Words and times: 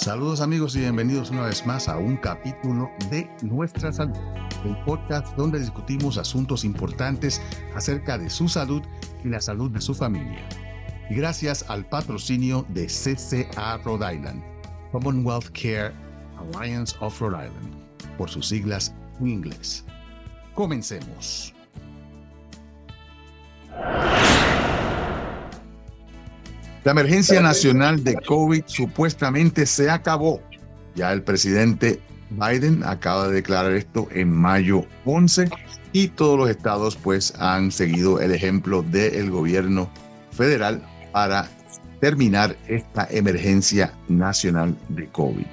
Saludos 0.00 0.40
amigos 0.40 0.74
y 0.76 0.78
bienvenidos 0.78 1.28
una 1.30 1.42
vez 1.42 1.66
más 1.66 1.86
a 1.86 1.98
un 1.98 2.16
capítulo 2.16 2.90
de 3.10 3.30
Nuestra 3.42 3.92
Salud, 3.92 4.16
el 4.64 4.74
podcast 4.86 5.36
donde 5.36 5.58
discutimos 5.58 6.16
asuntos 6.16 6.64
importantes 6.64 7.38
acerca 7.74 8.16
de 8.16 8.30
su 8.30 8.48
salud 8.48 8.80
y 9.22 9.28
la 9.28 9.42
salud 9.42 9.70
de 9.70 9.80
su 9.82 9.94
familia. 9.94 10.48
Y 11.10 11.16
gracias 11.16 11.66
al 11.68 11.86
patrocinio 11.86 12.64
de 12.70 12.86
CCA 12.86 13.76
Rhode 13.84 14.14
Island, 14.14 14.42
Commonwealth 14.90 15.50
Care 15.50 15.92
Alliance 16.38 16.96
of 17.00 17.20
Rhode 17.20 17.48
Island, 17.48 18.16
por 18.16 18.30
sus 18.30 18.48
siglas 18.48 18.94
en 19.20 19.28
inglés. 19.28 19.84
Comencemos. 20.54 21.52
La 26.82 26.92
emergencia 26.92 27.42
nacional 27.42 28.02
de 28.02 28.14
COVID 28.14 28.62
supuestamente 28.64 29.66
se 29.66 29.90
acabó. 29.90 30.40
Ya 30.94 31.12
el 31.12 31.22
presidente 31.22 32.00
Biden 32.30 32.82
acaba 32.84 33.28
de 33.28 33.34
declarar 33.34 33.72
esto 33.72 34.08
en 34.12 34.32
mayo 34.32 34.86
11 35.04 35.50
y 35.92 36.08
todos 36.08 36.38
los 36.38 36.48
estados 36.48 36.96
pues 36.96 37.34
han 37.38 37.70
seguido 37.70 38.18
el 38.20 38.32
ejemplo 38.32 38.82
del 38.82 39.30
gobierno 39.30 39.90
federal 40.32 40.82
para 41.12 41.50
terminar 42.00 42.56
esta 42.66 43.06
emergencia 43.10 43.92
nacional 44.08 44.74
de 44.88 45.06
COVID. 45.08 45.46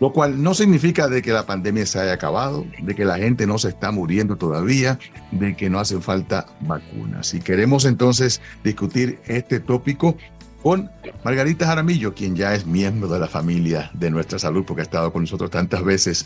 Lo 0.00 0.12
cual 0.12 0.42
no 0.42 0.54
significa 0.54 1.06
de 1.08 1.22
que 1.22 1.32
la 1.32 1.46
pandemia 1.46 1.86
se 1.86 2.00
haya 2.00 2.14
acabado, 2.14 2.66
de 2.82 2.94
que 2.96 3.04
la 3.04 3.16
gente 3.16 3.46
no 3.46 3.58
se 3.58 3.68
está 3.68 3.92
muriendo 3.92 4.36
todavía, 4.36 4.98
de 5.30 5.54
que 5.54 5.70
no 5.70 5.78
hacen 5.78 6.02
falta 6.02 6.46
vacunas. 6.60 7.28
Si 7.28 7.40
queremos 7.40 7.84
entonces 7.84 8.40
discutir 8.64 9.20
este 9.26 9.60
tópico, 9.60 10.16
con 10.64 10.90
Margarita 11.24 11.66
Jaramillo, 11.66 12.14
quien 12.14 12.34
ya 12.34 12.54
es 12.54 12.64
miembro 12.64 13.06
de 13.10 13.18
la 13.18 13.26
familia 13.26 13.90
de 13.92 14.08
nuestra 14.08 14.38
salud, 14.38 14.64
porque 14.66 14.80
ha 14.80 14.84
estado 14.84 15.12
con 15.12 15.24
nosotros 15.24 15.50
tantas 15.50 15.84
veces 15.84 16.24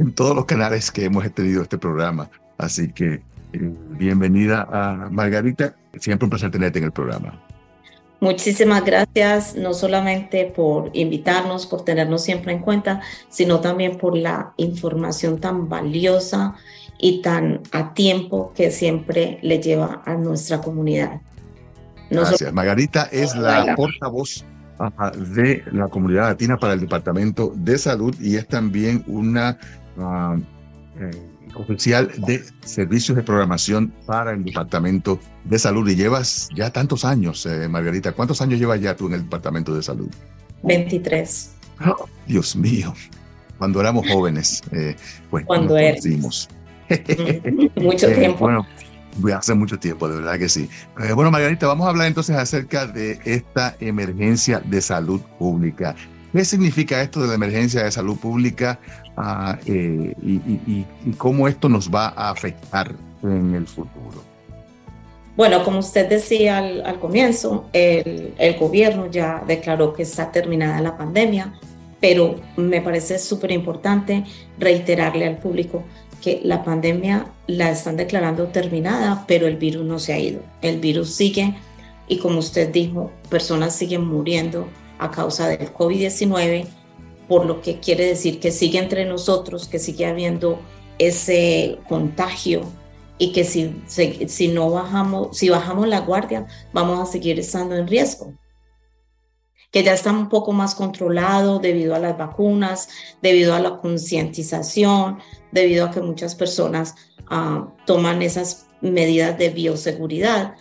en 0.00 0.12
todos 0.12 0.34
los 0.34 0.44
canales 0.44 0.90
que 0.90 1.04
hemos 1.04 1.32
tenido 1.32 1.62
este 1.62 1.78
programa. 1.78 2.28
Así 2.58 2.92
que 2.92 3.14
eh, 3.14 3.20
bienvenida 3.90 4.66
a 4.72 5.08
Margarita, 5.08 5.76
siempre 6.00 6.26
un 6.26 6.30
placer 6.30 6.50
tenerte 6.50 6.80
en 6.80 6.86
el 6.86 6.90
programa. 6.90 7.40
Muchísimas 8.18 8.84
gracias, 8.84 9.54
no 9.54 9.72
solamente 9.72 10.46
por 10.46 10.90
invitarnos, 10.92 11.66
por 11.66 11.84
tenernos 11.84 12.24
siempre 12.24 12.52
en 12.54 12.62
cuenta, 12.62 13.02
sino 13.28 13.60
también 13.60 13.98
por 13.98 14.16
la 14.16 14.52
información 14.56 15.38
tan 15.38 15.68
valiosa 15.68 16.56
y 16.98 17.22
tan 17.22 17.60
a 17.70 17.94
tiempo 17.94 18.52
que 18.52 18.72
siempre 18.72 19.38
le 19.42 19.60
lleva 19.60 20.02
a 20.04 20.14
nuestra 20.14 20.60
comunidad. 20.60 21.20
Gracias. 22.10 22.52
Margarita 22.52 23.04
es 23.12 23.34
la 23.34 23.74
portavoz 23.74 24.44
de 25.34 25.64
la 25.72 25.88
comunidad 25.88 26.28
latina 26.28 26.56
para 26.58 26.74
el 26.74 26.80
Departamento 26.80 27.52
de 27.56 27.78
Salud 27.78 28.14
y 28.20 28.36
es 28.36 28.46
también 28.46 29.02
una 29.06 29.58
ah, 29.98 30.36
eh, 31.00 31.10
oficial 31.54 32.10
de 32.26 32.42
servicios 32.64 33.16
de 33.16 33.22
programación 33.22 33.92
para 34.04 34.32
el 34.32 34.44
Departamento 34.44 35.18
de 35.44 35.58
Salud. 35.58 35.88
Y 35.88 35.96
llevas 35.96 36.48
ya 36.54 36.70
tantos 36.70 37.04
años, 37.04 37.46
eh, 37.46 37.68
Margarita. 37.68 38.12
¿Cuántos 38.12 38.42
años 38.42 38.60
llevas 38.60 38.80
ya 38.80 38.94
tú 38.94 39.06
en 39.06 39.14
el 39.14 39.22
Departamento 39.22 39.74
de 39.74 39.82
Salud? 39.82 40.08
23. 40.62 41.52
Dios 42.26 42.56
mío, 42.56 42.94
cuando 43.58 43.80
éramos 43.80 44.06
jóvenes, 44.10 44.62
eh, 44.72 44.96
pues 45.30 45.44
cuando 45.46 45.76
éramos. 45.76 46.48
Mucho 47.76 48.08
tiempo. 48.14 48.44
Bueno, 48.44 48.66
hace 49.34 49.54
mucho 49.54 49.78
tiempo, 49.78 50.08
de 50.08 50.16
verdad 50.16 50.38
que 50.38 50.48
sí. 50.48 50.68
Eh, 51.00 51.12
bueno, 51.12 51.30
Margarita, 51.30 51.66
vamos 51.66 51.86
a 51.86 51.90
hablar 51.90 52.06
entonces 52.06 52.36
acerca 52.36 52.86
de 52.86 53.18
esta 53.24 53.76
emergencia 53.80 54.60
de 54.60 54.80
salud 54.80 55.20
pública. 55.38 55.94
¿Qué 56.32 56.44
significa 56.44 57.00
esto 57.00 57.20
de 57.22 57.28
la 57.28 57.34
emergencia 57.34 57.84
de 57.84 57.90
salud 57.90 58.16
pública 58.16 58.78
ah, 59.16 59.58
eh, 59.66 60.12
y, 60.22 60.84
cómo 61.16 61.48
esto 61.48 61.68
nos 61.68 61.90
va 61.90 62.08
a 62.08 62.30
afectar 62.30 62.94
en 63.22 63.54
el 63.54 63.66
futuro? 63.66 64.22
Bueno, 65.36 65.64
como 65.64 65.78
usted 65.78 66.08
decía 66.08 66.58
al, 66.58 66.98
comienzo, 67.00 67.68
el, 67.72 68.34
el, 68.38 68.58
gobierno 68.58 69.10
ya 69.10 69.42
declaró 69.46 69.94
que 69.94 70.02
está 70.02 70.30
terminada 70.30 70.80
la 70.80 70.96
pandemia, 70.96 71.54
pero 72.00 72.36
me 72.56 72.80
parece 72.80 73.18
súper 73.18 73.52
importante 73.52 74.24
reiterarle 74.58 75.26
al 75.26 75.38
público 75.38 75.84
que 76.22 76.40
la 76.42 76.64
pandemia 76.64 77.30
la 77.46 77.70
están 77.70 77.96
declarando 77.96 78.48
terminada, 78.48 79.24
pero 79.26 79.46
el 79.46 79.56
virus 79.56 79.84
no 79.84 79.98
se 79.98 80.12
ha 80.12 80.18
ido. 80.18 80.40
El 80.62 80.80
virus 80.80 81.10
sigue 81.10 81.56
y 82.08 82.18
como 82.18 82.38
usted 82.38 82.72
dijo, 82.72 83.10
personas 83.28 83.74
siguen 83.74 84.06
muriendo 84.06 84.68
a 84.98 85.10
causa 85.10 85.48
del 85.48 85.72
COVID-19, 85.72 86.66
por 87.28 87.44
lo 87.44 87.60
que 87.60 87.80
quiere 87.80 88.06
decir 88.06 88.40
que 88.40 88.52
sigue 88.52 88.78
entre 88.78 89.04
nosotros, 89.04 89.68
que 89.68 89.78
sigue 89.78 90.06
habiendo 90.06 90.60
ese 90.98 91.78
contagio 91.88 92.62
y 93.18 93.32
que 93.32 93.44
si, 93.44 93.74
si 93.86 94.48
no 94.48 94.70
bajamos, 94.70 95.36
si 95.36 95.48
bajamos 95.48 95.88
la 95.88 96.00
guardia, 96.00 96.46
vamos 96.72 97.00
a 97.00 97.10
seguir 97.10 97.38
estando 97.40 97.76
en 97.76 97.88
riesgo 97.88 98.32
que 99.70 99.82
ya 99.82 99.92
está 99.92 100.10
un 100.10 100.28
poco 100.28 100.52
más 100.52 100.74
controlado 100.74 101.58
debido 101.58 101.94
a 101.94 101.98
las 101.98 102.16
vacunas, 102.16 102.88
debido 103.22 103.54
a 103.54 103.60
la 103.60 103.78
concientización, 103.78 105.18
debido 105.52 105.86
a 105.86 105.90
que 105.90 106.00
muchas 106.00 106.34
personas 106.34 106.94
ah, 107.28 107.68
toman 107.84 108.22
esas 108.22 108.66
medidas 108.80 109.36
de 109.38 109.50
bioseguridad. 109.50 110.54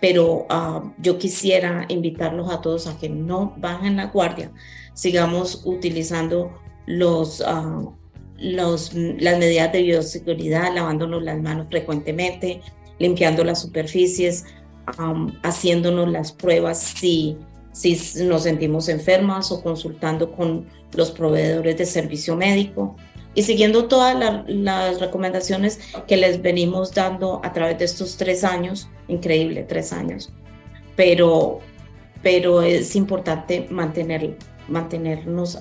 Pero 0.00 0.46
ah, 0.48 0.82
yo 0.98 1.18
quisiera 1.18 1.86
invitarlos 1.88 2.50
a 2.50 2.60
todos 2.60 2.86
a 2.86 2.98
que 2.98 3.08
no 3.08 3.54
bajen 3.58 3.96
la 3.96 4.06
guardia, 4.06 4.52
sigamos 4.94 5.62
utilizando 5.64 6.52
los, 6.86 7.42
ah, 7.46 7.82
los, 8.38 8.94
las 8.94 9.38
medidas 9.38 9.72
de 9.72 9.82
bioseguridad, 9.82 10.74
lavándonos 10.74 11.22
las 11.22 11.40
manos 11.40 11.68
frecuentemente, 11.68 12.60
limpiando 12.98 13.44
las 13.44 13.60
superficies, 13.60 14.44
haciéndonos 15.42 16.10
las 16.10 16.32
pruebas 16.32 16.78
si 16.78 17.36
si 17.72 17.98
nos 18.24 18.44
sentimos 18.44 18.88
enfermas 18.88 19.50
o 19.50 19.62
consultando 19.62 20.32
con 20.32 20.66
los 20.94 21.10
proveedores 21.10 21.78
de 21.78 21.86
servicio 21.86 22.36
médico 22.36 22.96
y 23.34 23.42
siguiendo 23.42 23.86
todas 23.86 24.44
las 24.46 25.00
recomendaciones 25.00 25.80
que 26.06 26.16
les 26.16 26.42
venimos 26.42 26.92
dando 26.92 27.40
a 27.42 27.52
través 27.52 27.78
de 27.78 27.86
estos 27.86 28.16
tres 28.16 28.44
años, 28.44 28.90
increíble, 29.08 29.62
tres 29.62 29.92
años, 29.92 30.32
pero, 30.96 31.60
pero 32.22 32.60
es 32.60 32.94
importante 32.94 33.66
mantener, 33.70 34.36
mantenernos 34.68 35.58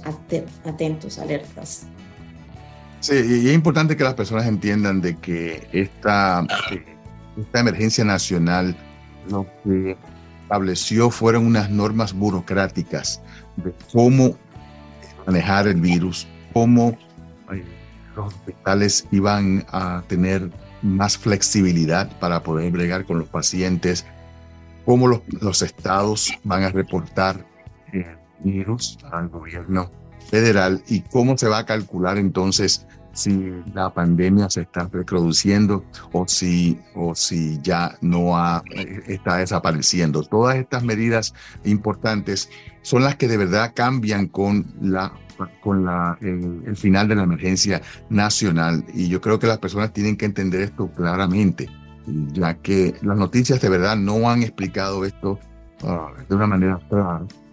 atentos, 0.66 1.18
alertas. 1.18 1.88
Sí, 3.00 3.16
y 3.16 3.48
es 3.48 3.56
importante 3.56 3.96
que 3.96 4.04
las 4.04 4.14
personas 4.14 4.46
entiendan 4.46 5.02
de 5.02 5.18
que 5.18 5.68
esta, 5.72 6.46
esta 7.38 7.60
emergencia 7.60 8.04
nacional 8.04 8.76
lo 9.30 9.48
que 9.64 9.98
estableció 10.52 11.10
fueron 11.10 11.46
unas 11.46 11.70
normas 11.70 12.12
burocráticas 12.12 13.22
de 13.56 13.74
cómo 13.94 14.36
manejar 15.26 15.66
el 15.68 15.80
virus, 15.80 16.28
cómo 16.52 16.98
eh, 17.54 17.64
los 18.18 18.34
hospitales 18.34 19.08
iban 19.12 19.66
a 19.72 20.04
tener 20.10 20.52
más 20.82 21.18
flexibilidad 21.18 22.12
para 22.20 22.44
poder 22.44 22.70
bregar 22.70 23.06
con 23.06 23.20
los 23.20 23.30
pacientes, 23.30 24.06
cómo 24.84 25.08
los, 25.08 25.22
los 25.40 25.62
estados 25.62 26.34
van 26.44 26.64
a 26.64 26.70
reportar 26.70 27.46
el 27.94 28.18
virus 28.44 28.98
al 29.10 29.30
gobierno 29.30 29.90
federal 30.30 30.84
y 30.86 31.00
cómo 31.00 31.38
se 31.38 31.48
va 31.48 31.60
a 31.60 31.66
calcular 31.66 32.18
entonces 32.18 32.86
si 33.14 33.62
la 33.74 33.94
pandemia 33.94 34.50
se 34.50 34.62
está 34.62 34.88
reproduciendo 34.92 35.84
o 36.12 36.28
si, 36.28 36.80
o 36.96 37.16
si 37.16 37.60
ya 37.62 37.98
no 38.02 38.38
ha, 38.38 38.64
eh, 38.72 39.04
está 39.08 39.38
desapareciendo. 39.38 40.24
Todas 40.24 40.56
estas 40.56 40.84
medidas 40.84 41.34
importantes 41.64 42.50
son 42.82 43.04
las 43.04 43.16
que 43.16 43.28
de 43.28 43.38
verdad 43.38 43.74
cambian 43.76 44.28
con 44.28 44.66
la 44.82 45.14
con 45.62 45.86
la, 45.86 46.20
el, 46.22 46.76
final 46.76 47.08
de 47.08 47.16
la 47.16 47.24
emergencia 47.24 47.82
nacional. 48.10 48.86
Y 48.94 49.10
yo 49.10 49.22
creo 49.22 49.40
que 49.40 49.48
las 49.48 49.58
personas 49.58 49.92
tienen 49.92 50.16
que 50.16 50.26
entender 50.26 50.62
esto 50.62 50.92
claramente, 50.92 51.68
ya 52.32 52.54
que 52.56 52.94
las 53.02 53.18
noticias 53.18 53.60
de 53.60 53.70
verdad 53.70 53.96
no 53.98 54.30
han 54.30 54.44
explicado 54.44 55.04
esto 55.04 55.40
ah, 55.84 56.10
de 56.28 56.36
una 56.36 56.48
manera 56.48 56.80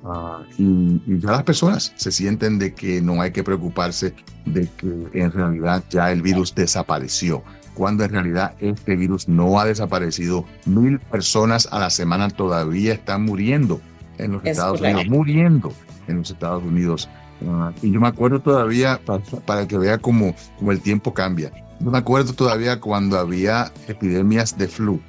Ah, 0.04 0.42
y, 0.56 1.19
ya 1.19 1.32
las 1.32 1.42
personas 1.42 1.92
se 1.96 2.12
sienten 2.12 2.58
de 2.58 2.72
que 2.72 3.02
no 3.02 3.20
hay 3.20 3.32
que 3.32 3.42
preocuparse 3.42 4.14
de 4.46 4.69
que 4.76 5.08
en 5.12 5.32
realidad 5.32 5.82
ya 5.90 6.12
el 6.12 6.22
virus 6.22 6.54
desapareció, 6.54 7.42
cuando 7.75 8.04
en 8.04 8.12
realidad 8.12 8.54
este 8.60 8.96
virus 8.96 9.28
no 9.28 9.58
ha 9.58 9.64
desaparecido. 9.64 10.44
Mil 10.66 11.00
personas 11.00 11.69
a 11.72 11.80
la 11.80 11.90
semana 11.90 12.28
todavía 12.30 12.94
están 12.94 13.25
muriendo 13.25 13.80
en 14.19 14.32
los 14.32 14.44
Estados 14.44 14.81
Unidos, 14.81 15.06
muriendo 15.08 15.72
en 16.06 16.19
los 16.19 16.31
Estados 16.31 16.62
Unidos. 16.62 17.08
Ah, 17.46 17.72
y 17.82 17.90
yo 17.90 18.00
me 18.00 18.08
acuerdo 18.08 18.40
todavía, 18.40 19.00
para, 19.46 19.66
que 19.66 19.78
vea 19.78 19.98
cómo, 19.98 20.34
cómo 20.58 20.72
el 20.72 20.81
tiempo 20.81 21.12
cambia, 21.12 21.52
yo 21.81 21.90
me 21.90 21.98
acuerdo 21.98 22.32
todavía 22.32 22.81
cuando 22.81 23.19
había 23.19 23.72
epidemias 23.88 24.56
de 24.56 24.69
flu 24.69 25.00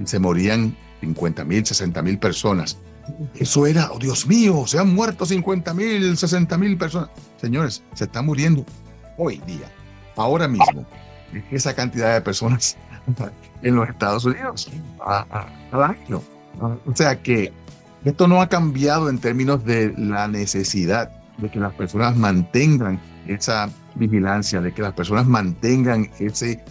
y 0.00 0.06
se 0.06 0.18
morían 0.18 0.76
50 1.00 1.44
mil, 1.44 1.64
60 1.64 2.02
mil 2.02 2.18
personas 2.18 2.78
eso 3.34 3.66
era, 3.66 3.90
oh 3.92 3.98
Dios 3.98 4.26
mío, 4.26 4.66
se 4.66 4.78
han 4.78 4.94
muerto 4.94 5.24
50 5.24 5.74
mil, 5.74 6.16
60 6.16 6.58
mil 6.58 6.76
personas. 6.76 7.10
Señores, 7.40 7.82
se 7.94 8.04
están 8.04 8.26
muriendo 8.26 8.64
hoy 9.16 9.38
día, 9.46 9.66
ahora 10.16 10.48
mismo, 10.48 10.86
esa 11.50 11.74
cantidad 11.74 12.14
de 12.14 12.20
personas 12.20 12.76
en 13.62 13.76
los 13.76 13.88
Estados 13.88 14.24
Unidos 14.24 14.70
al 15.00 15.82
año. 15.82 16.22
O 16.60 16.94
sea 16.94 17.20
que 17.22 17.52
esto 18.04 18.26
no 18.26 18.40
ha 18.40 18.48
cambiado 18.48 19.08
en 19.08 19.18
términos 19.18 19.64
de 19.64 19.94
la 19.96 20.28
necesidad 20.28 21.10
de 21.38 21.50
que 21.50 21.60
las 21.60 21.72
personas 21.74 22.16
mantengan 22.16 23.00
esa 23.26 23.68
vigilancia, 23.94 24.60
de 24.60 24.72
que 24.72 24.82
las 24.82 24.94
personas 24.94 25.26
mantengan 25.26 26.10
ese, 26.18 26.64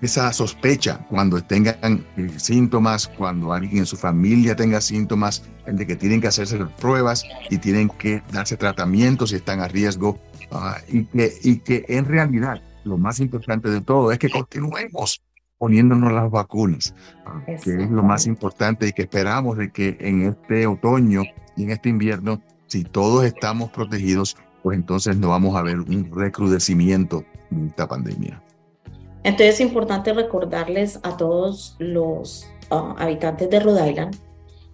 esa 0.00 0.32
sospecha 0.32 1.06
cuando 1.08 1.42
tengan 1.42 2.04
eh, 2.16 2.30
síntomas, 2.36 3.08
cuando 3.08 3.52
alguien 3.52 3.78
en 3.78 3.86
su 3.86 3.96
familia 3.96 4.56
tenga 4.56 4.80
síntomas, 4.80 5.44
de 5.66 5.86
que 5.86 5.96
tienen 5.96 6.20
que 6.20 6.28
hacerse 6.28 6.58
pruebas 6.80 7.24
y 7.48 7.58
tienen 7.58 7.88
que 7.90 8.22
darse 8.32 8.56
tratamientos 8.56 9.30
si 9.30 9.36
están 9.36 9.60
a 9.60 9.68
riesgo, 9.68 10.18
ah, 10.50 10.78
y, 10.88 11.04
que, 11.04 11.32
y 11.42 11.58
que 11.58 11.84
en 11.88 12.06
realidad 12.06 12.62
lo 12.84 12.98
más 12.98 13.20
importante 13.20 13.68
de 13.68 13.80
todo 13.80 14.10
es 14.10 14.18
que 14.18 14.30
continuemos 14.30 15.22
poniéndonos 15.58 16.12
las 16.12 16.30
vacunas, 16.30 16.94
ah, 17.26 17.42
que 17.62 17.74
es 17.74 17.90
lo 17.90 18.02
más 18.02 18.26
importante 18.26 18.88
y 18.88 18.92
que 18.92 19.02
esperamos 19.02 19.58
de 19.58 19.70
que 19.70 19.98
en 20.00 20.22
este 20.22 20.66
otoño 20.66 21.22
y 21.56 21.64
en 21.64 21.70
este 21.70 21.90
invierno, 21.90 22.42
si 22.66 22.84
todos 22.84 23.24
estamos 23.24 23.70
protegidos, 23.70 24.36
pues 24.62 24.78
entonces 24.78 25.16
no 25.16 25.28
vamos 25.28 25.56
a 25.56 25.62
ver 25.62 25.80
un 25.80 26.10
recrudecimiento 26.14 27.24
de 27.50 27.66
esta 27.66 27.86
pandemia. 27.86 28.42
Entonces 29.22 29.56
es 29.56 29.60
importante 29.60 30.12
recordarles 30.12 30.98
a 31.02 31.16
todos 31.16 31.76
los 31.78 32.46
ah, 32.70 32.94
habitantes 32.98 33.50
de 33.50 33.60
Rhode 33.60 33.90
Island 33.90 34.16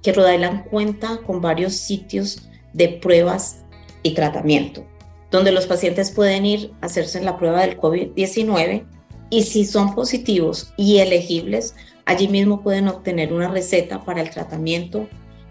que 0.02 0.12
Rhode 0.12 0.36
Island 0.36 0.68
cuenta 0.70 1.18
con 1.26 1.40
varios 1.40 1.74
sitios 1.74 2.48
de 2.72 2.88
pruebas 2.88 3.64
y 4.04 4.14
tratamiento, 4.14 4.84
donde 5.32 5.50
los 5.50 5.66
pacientes 5.66 6.12
pueden 6.12 6.46
ir 6.46 6.72
a 6.80 6.86
hacerse 6.86 7.20
la 7.20 7.36
prueba 7.36 7.62
del 7.62 7.76
COVID-19 7.76 8.84
y 9.30 9.42
si 9.42 9.64
son 9.64 9.96
positivos 9.96 10.72
y 10.76 10.98
elegibles, 10.98 11.74
allí 12.04 12.28
mismo 12.28 12.62
pueden 12.62 12.86
obtener 12.86 13.32
una 13.32 13.48
receta 13.48 14.04
para 14.04 14.20
el 14.20 14.30
tratamiento, 14.30 15.08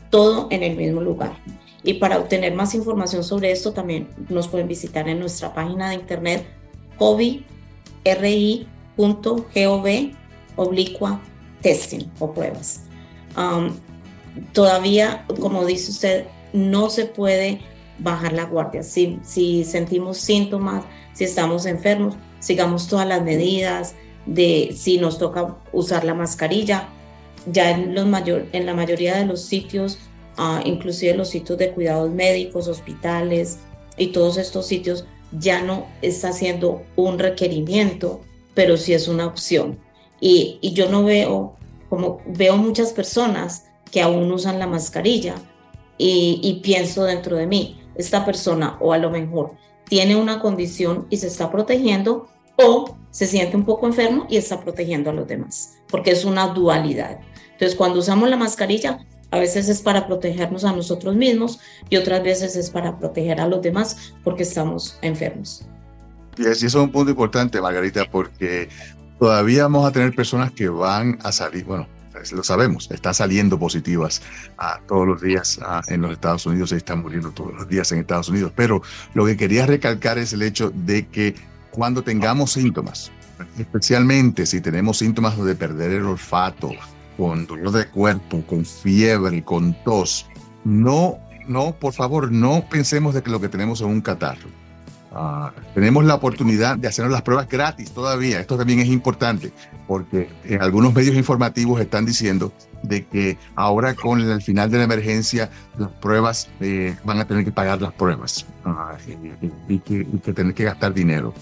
todo 0.10 0.48
en 0.52 0.64
el 0.64 0.78
mismo 0.78 1.02
lugar. 1.02 1.34
Y 1.84 1.96
para 1.96 2.18
obtener 2.18 2.54
más 2.56 2.74
información 2.74 3.26
sobre 3.26 3.52
esto, 3.52 3.74
también 3.74 4.08
nos 4.30 4.48
pueden 4.48 4.70
visitar 4.70 5.10
en 5.10 5.20
nuestra 5.20 5.54
página 5.54 5.90
de 5.90 5.96
internet 5.96 6.48
covid.ri.gov 8.96 10.16
oblicua 10.58 11.22
testing 11.62 12.10
o 12.20 12.34
pruebas. 12.34 12.82
Um, 13.38 13.76
todavía, 14.54 15.26
como 15.40 15.66
dice 15.66 15.92
usted, 15.92 16.26
no 16.54 16.90
se 16.90 17.06
puede 17.06 17.62
bajar 18.00 18.34
la 18.34 18.46
guardia. 18.46 18.84
Si, 18.84 19.20
si 19.24 19.64
sentimos 19.64 20.18
síntomas, 20.18 20.86
si 21.14 21.24
estamos 21.24 21.66
enfermos, 21.66 22.16
sigamos 22.40 22.88
todas 22.88 23.08
las 23.08 23.24
medidas 23.24 23.96
de 24.26 24.76
si 24.76 24.98
nos 24.98 25.18
toca 25.18 25.58
usar 25.72 26.04
la 26.04 26.14
mascarilla. 26.14 26.90
Ya 27.52 27.72
en, 27.72 27.94
los 27.94 28.06
mayor, 28.08 28.48
en 28.54 28.66
la 28.66 28.74
mayoría 28.74 29.18
de 29.18 29.26
los 29.26 29.42
sitios, 29.42 30.00
uh, 30.38 30.66
inclusive 30.66 31.16
los 31.16 31.30
sitios 31.30 31.58
de 31.60 31.72
cuidados 31.72 32.12
médicos, 32.12 32.68
hospitales 32.68 33.60
y 33.98 34.08
todos 34.08 34.38
estos 34.38 34.66
sitios, 34.66 35.06
ya 35.32 35.62
no 35.62 35.88
está 36.02 36.32
siendo 36.32 36.84
un 36.96 37.20
requerimiento, 37.20 38.22
pero 38.56 38.78
sí 38.78 38.94
es 38.94 39.08
una 39.08 39.28
opción. 39.28 39.78
Y, 40.20 40.60
yo 40.74 40.90
no 40.90 41.04
veo, 41.04 41.56
como 41.90 42.22
veo 42.26 42.58
muchas 42.58 42.94
personas 42.94 43.66
que 43.92 44.02
aún 44.02 44.32
usan 44.32 44.58
la 44.58 44.66
mascarilla 44.66 45.36
y, 45.98 46.40
y 46.42 46.62
pienso 46.62 47.04
dentro 47.04 47.36
de 47.38 47.46
mí, 47.46 47.80
esta 47.96 48.26
persona 48.26 48.78
o 48.80 48.92
a 48.94 48.98
lo 48.98 49.12
mejor 49.12 49.52
tiene 49.88 50.16
una 50.16 50.40
condición 50.40 51.06
y 51.10 51.18
se 51.18 51.28
está 51.28 51.52
protegiendo 51.52 52.28
o 52.58 52.98
se 53.12 53.28
siente 53.28 53.56
un 53.56 53.66
poco 53.66 53.86
enfermo 53.86 54.26
y 54.30 54.38
está 54.38 54.60
protegiendo 54.62 55.10
a 55.10 55.14
los 55.14 55.28
demás, 55.28 55.76
porque 55.90 56.12
es 56.12 56.26
una 56.26 56.48
dualidad. 56.48 57.20
Entonces, 57.52 57.76
cuando 57.76 58.00
usamos 58.00 58.30
la 58.30 58.38
mascarilla, 58.38 59.06
a 59.32 59.40
veces 59.40 59.70
es 59.70 59.82
para 59.82 60.08
protegernos 60.08 60.66
a 60.66 60.72
nosotros 60.72 61.16
mismos 61.16 61.60
y 61.90 61.98
otras 61.98 62.24
veces 62.24 62.56
es 62.56 62.70
para 62.70 62.98
proteger 62.98 63.40
a 63.42 63.48
los 63.48 63.62
demás 63.62 64.14
porque 64.24 64.44
estamos 64.44 64.98
enfermos. 65.02 65.66
Y 66.38 66.46
eso 66.46 66.68
es 66.68 66.76
un 66.76 66.92
punto 66.92 67.12
importante, 67.12 67.62
Margarita, 67.62 68.06
porque 68.10 68.70
todavía 69.20 69.64
vamos 69.64 69.88
a 69.88 69.92
tener 69.92 70.14
personas 70.14 70.52
que 70.52 70.68
van 70.70 71.18
a 71.24 71.32
salir, 71.32 71.66
bueno, 71.66 71.88
lo 72.32 72.44
sabemos, 72.44 72.90
están 72.92 73.14
saliendo 73.14 73.60
positivas 73.60 74.22
a 74.58 74.80
todos 74.88 75.08
los 75.08 75.22
días 75.22 75.60
en 75.88 76.02
los 76.02 76.12
Estados 76.12 76.46
Unidos, 76.46 76.70
se 76.70 76.78
están 76.78 77.02
muriendo 77.02 77.32
todos 77.32 77.54
los 77.54 77.68
días 77.68 77.92
en 77.92 78.00
Estados 78.00 78.30
Unidos. 78.30 78.52
Pero 78.56 78.82
lo 79.14 79.26
que 79.26 79.38
quería 79.38 79.66
recalcar 79.66 80.18
es 80.18 80.34
el 80.34 80.42
hecho 80.42 80.72
de 80.74 81.08
que 81.08 81.36
cuando 81.72 82.04
tengamos 82.04 82.54
síntomas, 82.54 83.12
especialmente 83.58 84.46
si 84.46 84.62
tenemos 84.62 84.98
síntomas 84.98 85.38
de 85.38 85.56
perder 85.56 85.92
el 85.92 86.06
olfato, 86.06 86.72
con 87.18 87.46
dolor 87.48 87.72
de 87.72 87.88
cuerpo, 87.88 88.46
con 88.46 88.66
fiebre, 88.66 89.44
con 89.44 89.76
tos, 89.84 90.26
no, 90.64 91.18
no, 91.48 91.76
por 91.80 91.94
favor, 91.94 92.32
no 92.32 92.66
pensemos 92.70 93.14
de 93.14 93.24
que 93.24 93.30
lo 93.30 93.40
que 93.40 93.50
tenemos 93.50 93.82
es 93.82 93.88
un 93.88 94.02
catarro. 94.02 94.50
Ah, 95.18 95.54
tenemos 95.74 96.04
la 96.04 96.16
oportunidad 96.16 96.78
de 96.78 96.90
hacernos 96.90 97.14
las 97.14 97.22
pruebas 97.22 97.48
gratis 97.48 97.92
todavía. 97.92 98.42
Esto 98.42 98.58
también 98.58 98.80
es 98.80 98.88
importante 98.88 99.54
porque 99.88 100.30
en 100.44 100.62
algunos 100.62 100.94
medios 100.94 101.16
informativos 101.16 101.80
están 101.80 102.06
diciendo 102.06 102.52
de 102.84 103.06
que 103.06 103.38
ahora 103.56 103.96
con 103.96 104.20
el 104.20 104.42
final 104.42 104.70
de 104.70 104.80
la 104.80 104.84
emergencia 104.84 105.50
las 105.78 105.90
pruebas 105.90 106.50
eh, 106.60 106.98
van 107.06 107.20
a 107.20 107.26
tener 107.26 107.46
que 107.46 107.52
pagar 107.54 107.82
las 107.82 107.94
pruebas 107.94 108.46
ah, 108.66 108.98
y, 109.70 109.80
que, 109.80 110.06
y, 110.12 110.20
que, 110.20 110.34
tener 110.34 110.54
que 110.54 110.66
gastar 110.66 110.94
dinero. 110.94 111.34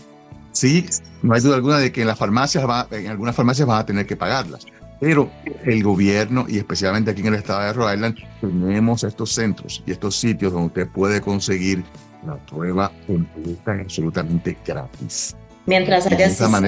Sí, 0.52 0.86
no 1.24 1.34
hay 1.34 1.42
duda 1.42 1.56
alguna 1.56 1.80
de 1.80 1.92
que 1.92 2.02
en 2.02 2.08
las 2.08 2.20
farmacias, 2.20 2.70
va, 2.70 2.88
en 2.92 3.08
algunas 3.08 3.36
farmacias 3.36 3.68
van 3.68 3.80
a 3.80 3.86
tener 3.88 4.06
que 4.06 4.16
pagarlas, 4.16 4.68
pero 5.00 5.32
el 5.64 5.82
gobierno 5.82 6.46
y 6.48 6.60
especialmente 6.60 7.10
aquí 7.10 7.22
en 7.22 7.28
el 7.28 7.36
estado 7.36 7.62
de 7.62 7.74
Rhode 7.74 7.96
Island 7.96 8.18
tenemos 8.40 9.04
estos 9.04 9.32
centros 9.32 9.84
y 9.88 9.92
estos 9.94 10.16
sitios 10.16 10.54
donde 10.54 10.68
usted 10.68 10.88
puede 10.90 11.22
conseguir 11.22 11.84
la 12.26 12.38
prueba 12.46 12.92
completa 13.08 13.74
absolutamente 13.82 14.58
gratis. 14.66 15.36
Mientras 15.66 16.08
haya 16.08 16.30
sistema. 16.30 16.62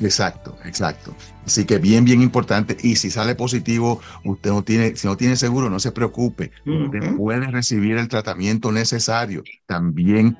Exacto, 0.00 0.56
exacto. 0.64 1.14
Así 1.46 1.64
que 1.64 1.78
bien, 1.78 2.04
bien 2.04 2.20
importante. 2.22 2.76
Y 2.82 2.96
si 2.96 3.10
sale 3.10 3.34
positivo, 3.34 4.00
usted 4.24 4.50
no 4.50 4.62
tiene, 4.62 4.94
si 4.96 5.06
no 5.06 5.16
tiene 5.16 5.36
seguro, 5.36 5.70
no 5.70 5.80
se 5.80 5.92
preocupe. 5.92 6.52
Usted 6.66 7.16
puede 7.16 7.46
recibir 7.46 7.96
el 7.96 8.08
tratamiento 8.08 8.72
necesario. 8.72 9.42
También 9.66 10.38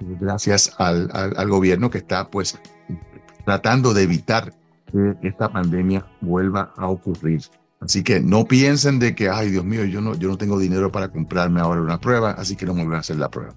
gracias 0.00 0.74
al, 0.78 1.10
al, 1.12 1.48
gobierno 1.48 1.90
que 1.90 1.98
está 1.98 2.30
pues 2.30 2.58
tratando 3.44 3.92
de 3.92 4.04
evitar 4.04 4.54
que 4.90 5.16
esta 5.22 5.48
pandemia 5.48 6.06
vuelva 6.20 6.72
a 6.76 6.88
ocurrir. 6.88 7.42
Así 7.80 8.02
que 8.02 8.20
no 8.20 8.44
piensen 8.44 8.98
de 8.98 9.14
que, 9.14 9.28
ay 9.28 9.50
Dios 9.50 9.64
mío, 9.64 9.84
yo 9.84 10.00
no, 10.00 10.14
yo 10.14 10.28
no 10.28 10.36
tengo 10.36 10.58
dinero 10.58 10.92
para 10.92 11.08
comprarme 11.08 11.60
ahora 11.60 11.80
una 11.80 12.00
prueba, 12.00 12.32
así 12.32 12.56
que 12.56 12.66
no 12.66 12.74
me 12.74 12.84
voy 12.84 12.96
a 12.96 12.98
hacer 12.98 13.16
la 13.16 13.30
prueba. 13.30 13.54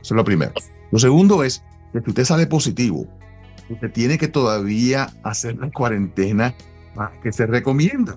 Eso 0.00 0.14
es 0.14 0.16
lo 0.16 0.24
primero. 0.24 0.52
Lo 0.92 0.98
segundo 0.98 1.42
es 1.42 1.62
que 1.92 2.00
si 2.00 2.10
usted 2.10 2.24
sale 2.24 2.46
positivo, 2.46 3.06
usted 3.68 3.90
tiene 3.92 4.16
que 4.16 4.28
todavía 4.28 5.10
hacer 5.24 5.56
la 5.56 5.70
cuarentena 5.70 6.54
que 7.22 7.32
se 7.32 7.46
recomienda. 7.46 8.16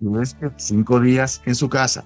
No 0.00 0.20
es 0.20 0.34
que 0.34 0.50
cinco 0.56 1.00
días 1.00 1.40
en 1.46 1.54
su 1.54 1.68
casa 1.68 2.04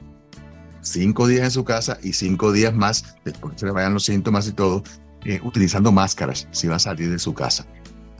cinco 0.83 1.27
días 1.27 1.45
en 1.45 1.51
su 1.51 1.65
casa 1.65 1.99
y 2.03 2.13
cinco 2.13 2.53
días 2.53 2.75
más, 2.75 3.17
después 3.25 3.55
se 3.57 3.67
le 3.67 3.73
vayan 3.73 3.95
los 3.95 4.05
síntomas 4.05 4.49
y 4.49 4.53
todo, 4.53 4.83
eh, 5.25 5.41
utilizando 5.43 5.93
máscaras 5.93 6.49
si 6.51 6.69
va 6.69 6.77
a 6.77 6.81
salir 6.81 7.11
de 7.11 7.19
su 7.19 7.35
casa. 7.35 7.67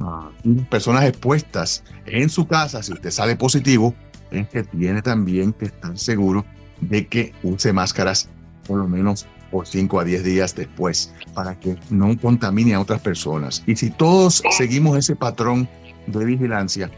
Ah, 0.01 0.31
personas 0.71 1.05
expuestas 1.05 1.85
en 2.07 2.29
su 2.29 2.47
casa, 2.47 2.83
si 2.83 2.93
usted 2.93 3.11
sale 3.11 3.37
positivo, 3.37 3.95
es 4.31 4.49
que 4.49 4.63
tiene 4.65 5.03
también 5.03 5.53
que 5.53 5.67
estar 5.67 5.97
seguro 5.99 6.45
de 6.81 7.07
que 7.07 7.33
use 7.43 7.73
máscaras 7.73 8.29
por 8.67 8.79
lo 8.79 8.89
menos 8.89 9.27
por 9.51 9.67
5 9.67 10.01
a 10.01 10.05
10 10.05 10.25
días 10.25 10.55
después 10.55 11.13
para 11.35 11.59
que 11.59 11.77
no 11.91 12.17
contamine 12.19 12.75
a 12.75 12.81
otras 12.81 13.01
personas. 13.01 13.63
Y 13.67 13.77
si 13.77 13.91
todos 13.91 14.43
seguimos 14.57 14.97
ese 14.97 15.17
patrón 15.17 15.69
de 16.07 16.25
vigilancia 16.25 16.91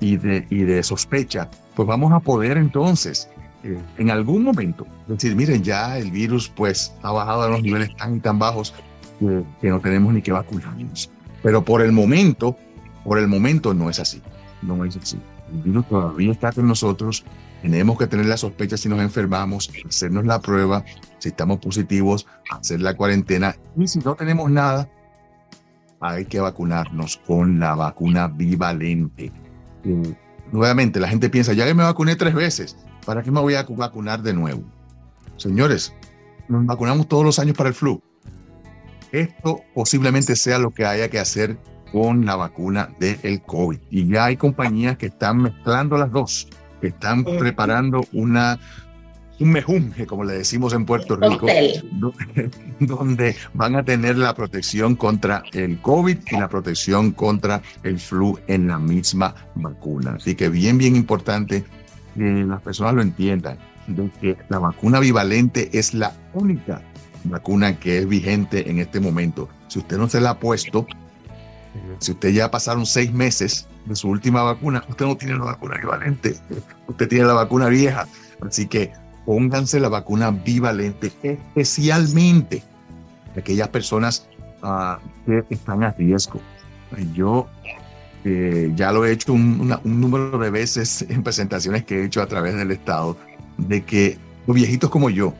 y, 0.00 0.16
de, 0.16 0.46
y 0.50 0.58
de 0.58 0.82
sospecha, 0.82 1.50
pues 1.74 1.88
vamos 1.88 2.12
a 2.12 2.20
poder 2.20 2.56
entonces 2.58 3.28
eh, 3.64 3.80
en 3.96 4.10
algún 4.10 4.44
momento 4.44 4.86
decir, 5.08 5.34
miren, 5.34 5.62
ya 5.62 5.98
el 5.98 6.10
virus 6.10 6.48
pues 6.48 6.94
ha 7.02 7.10
bajado 7.10 7.42
a 7.42 7.48
los 7.48 7.62
niveles 7.62 7.94
tan 7.96 8.16
y 8.16 8.20
tan 8.20 8.38
bajos 8.38 8.74
que, 9.18 9.68
no 9.68 9.80
tenemos 9.80 10.12
ni 10.12 10.22
que 10.22 10.32
vacunarnos. 10.32 11.10
Pero 11.42 11.64
por 11.64 11.82
el 11.82 11.92
momento, 11.92 12.56
por 13.04 13.18
el 13.18 13.26
momento 13.26 13.74
no 13.74 13.90
es 13.90 13.98
así, 13.98 14.22
no 14.62 14.84
es 14.84 14.96
así. 14.96 15.18
El 15.52 15.62
virus 15.62 15.88
todavía 15.88 16.32
está 16.32 16.52
con 16.52 16.68
nosotros, 16.68 17.24
tenemos 17.62 17.98
que 17.98 18.06
tener 18.06 18.26
la 18.26 18.36
sospecha 18.36 18.76
si 18.76 18.88
nos 18.88 19.00
enfermamos, 19.00 19.70
hacernos 19.88 20.24
la 20.26 20.40
prueba, 20.40 20.84
si 21.18 21.30
estamos 21.30 21.58
positivos, 21.58 22.26
hacer 22.50 22.80
la 22.80 22.94
cuarentena 22.94 23.56
y 23.76 23.88
si 23.88 23.98
no 24.00 24.14
tenemos 24.14 24.50
nada, 24.50 24.88
hay 26.00 26.26
que 26.26 26.40
vacunarnos 26.40 27.16
con 27.26 27.58
la 27.58 27.74
vacuna 27.74 28.28
bivalente. 28.28 29.32
nuevamente, 30.52 31.00
la 31.00 31.08
gente 31.08 31.28
piensa, 31.30 31.52
ya 31.52 31.66
que 31.66 31.74
me 31.74 31.82
vacuné 31.82 32.14
tres 32.16 32.34
veces, 32.34 32.76
¿para 33.04 33.22
qué 33.22 33.30
me 33.30 33.40
voy 33.40 33.54
a 33.54 33.64
vacunar 33.64 34.22
de 34.22 34.34
nuevo? 34.34 34.62
Señores, 35.36 35.92
nos 36.48 36.64
vacunamos 36.66 37.08
todos 37.08 37.24
los 37.24 37.38
años 37.38 37.56
para 37.56 37.70
el 37.70 37.74
flu. 37.74 38.00
Esto 39.12 39.62
posiblemente 39.74 40.36
sea 40.36 40.58
lo 40.58 40.70
que 40.70 40.84
haya 40.84 41.08
que 41.08 41.18
hacer 41.18 41.58
con 41.92 42.24
la 42.24 42.36
vacuna 42.36 42.90
del 42.98 43.42
COVID. 43.42 43.78
Y 43.90 44.08
ya 44.08 44.26
hay 44.26 44.36
compañías 44.36 44.96
que 44.96 45.06
están 45.06 45.42
mezclando 45.42 45.96
las 45.96 46.10
dos, 46.10 46.48
que 46.80 46.88
están 46.88 47.24
preparando 47.24 48.04
una 48.12 48.58
un 49.40 49.50
mejunje, 49.52 50.06
como 50.06 50.24
le 50.24 50.34
decimos 50.34 50.72
en 50.72 50.84
Puerto 50.84 51.16
Rico, 51.16 51.46
donde 52.80 53.36
van 53.54 53.76
a 53.76 53.84
tener 53.84 54.18
la 54.18 54.34
protección 54.34 54.96
contra 54.96 55.42
el 55.52 55.80
COVID 55.80 56.18
y 56.30 56.36
la 56.36 56.48
protección 56.48 57.12
contra 57.12 57.62
el 57.84 58.00
flu 58.00 58.38
en 58.48 58.66
la 58.68 58.78
misma 58.78 59.34
vacuna. 59.54 60.14
Así 60.16 60.34
que 60.34 60.48
bien, 60.48 60.78
bien 60.78 60.96
importante 60.96 61.64
que 62.16 62.44
las 62.44 62.60
personas 62.62 62.94
lo 62.94 63.02
entiendan, 63.02 63.58
de 63.86 64.10
que 64.20 64.36
la 64.48 64.58
vacuna 64.58 64.98
bivalente 64.98 65.70
es 65.72 65.94
la 65.94 66.12
única 66.34 66.82
vacuna 67.24 67.78
que 67.78 67.98
es 67.98 68.08
vigente 68.08 68.68
en 68.68 68.78
este 68.80 69.00
momento. 69.00 69.48
Si 69.68 69.78
usted 69.78 69.98
no 69.98 70.08
se 70.08 70.20
la 70.20 70.30
ha 70.30 70.38
puesto, 70.40 70.86
si 71.98 72.12
usted 72.12 72.30
ya 72.30 72.50
pasaron 72.50 72.86
seis 72.86 73.12
meses 73.12 73.66
de 73.86 73.96
su 73.96 74.08
última 74.08 74.42
vacuna, 74.42 74.84
usted 74.88 75.06
no 75.06 75.16
tiene 75.16 75.36
la 75.36 75.44
vacuna 75.44 75.76
bivalente, 75.78 76.36
usted 76.86 77.08
tiene 77.08 77.24
la 77.24 77.34
vacuna 77.34 77.68
vieja. 77.68 78.06
Así 78.46 78.66
que 78.66 78.92
pónganse 79.24 79.80
la 79.80 79.88
vacuna 79.88 80.30
bivalente, 80.30 81.12
especialmente 81.54 82.62
aquellas 83.36 83.68
personas 83.68 84.28
ah, 84.62 84.98
que 85.26 85.44
están 85.50 85.84
a 85.84 85.90
riesgo. 85.92 86.40
Yo 87.14 87.46
eh, 88.24 88.72
ya 88.74 88.92
lo 88.92 89.04
he 89.04 89.12
hecho 89.12 89.32
un, 89.32 89.74
número 89.84 90.38
de 90.38 90.50
veces 90.50 91.02
en 91.08 91.22
presentaciones 91.22 91.84
que 91.84 92.00
he 92.00 92.04
hecho 92.04 92.22
a 92.22 92.26
través 92.26 92.56
del 92.56 92.70
Estado, 92.70 93.16
de 93.56 93.84
que 93.84 94.18
los 94.46 94.56
viejitos 94.56 94.90
como 94.90 95.10
yo, 95.10 95.34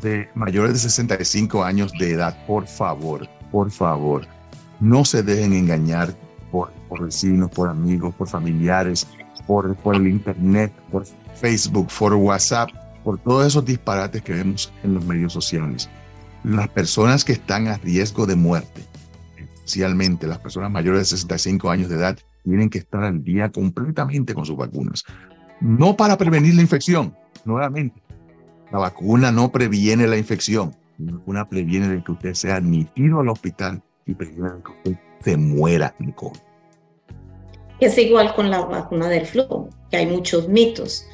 de 0.00 0.28
mayores 0.34 0.74
de 0.74 0.78
65 0.78 1.64
años 1.64 1.92
de 1.98 2.12
edad, 2.12 2.46
por 2.46 2.66
favor, 2.66 3.28
por 3.50 3.70
favor, 3.70 4.26
no 4.80 5.04
se 5.04 5.22
dejen 5.22 5.52
engañar 5.52 6.14
por, 6.50 6.70
por 6.88 7.04
vecinos, 7.04 7.50
por 7.50 7.68
amigos, 7.68 8.14
por 8.14 8.28
familiares, 8.28 9.06
por, 9.46 9.76
el 9.94 10.06
Internet, 10.06 10.72
por 10.90 11.06
Facebook, 11.34 11.88
por 11.98 12.14
WhatsApp 12.14 12.68
por 13.02 13.18
todos 13.18 13.46
esos 13.46 13.64
disparates 13.64 14.20
que 14.20 14.34
vemos 14.34 14.70
en 14.82 14.92
los 14.92 15.04
medios 15.06 15.32
sociales. 15.32 15.88
Las 16.44 16.68
personas 16.68 17.24
que 17.24 17.32
están 17.32 17.66
a 17.68 17.78
riesgo 17.78 18.26
de 18.26 18.36
muerte, 18.36 18.82
especialmente 19.38 20.26
las 20.26 20.38
personas 20.38 20.70
mayores 20.70 21.00
de 21.00 21.16
65 21.16 21.70
años 21.70 21.88
de 21.88 21.96
edad, 21.96 22.18
tienen 22.44 22.68
que 22.68 22.78
estar 22.78 23.02
al 23.04 23.24
día 23.24 23.50
completamente 23.50 24.34
con 24.34 24.44
sus 24.44 24.58
vacunas. 24.58 25.04
No 25.60 25.96
para 25.96 26.18
prevenir 26.18 26.54
la 26.54 26.60
infección, 26.60 27.14
nuevamente. 27.46 28.02
La 28.70 28.78
vacuna 28.78 29.32
no 29.32 29.50
previene 29.50 30.06
la 30.06 30.18
infección. 30.18 30.76
La 30.98 31.12
vacuna 31.12 31.48
previene 31.48 31.88
de 31.88 32.04
que 32.04 32.12
usted 32.12 32.34
sea 32.34 32.56
admitido 32.56 33.20
al 33.20 33.30
hospital 33.30 33.82
y 34.08 34.96
se 35.22 35.36
muera 35.36 35.94
de 35.98 36.14
COVID. 36.14 36.38
Es 37.80 37.96
igual 37.98 38.34
con 38.34 38.50
la 38.50 38.60
vacuna 38.60 39.08
del 39.08 39.26
flu, 39.26 39.68
que 39.90 39.98
hay 39.98 40.06
muchos 40.06 40.48
mitos. 40.48 41.06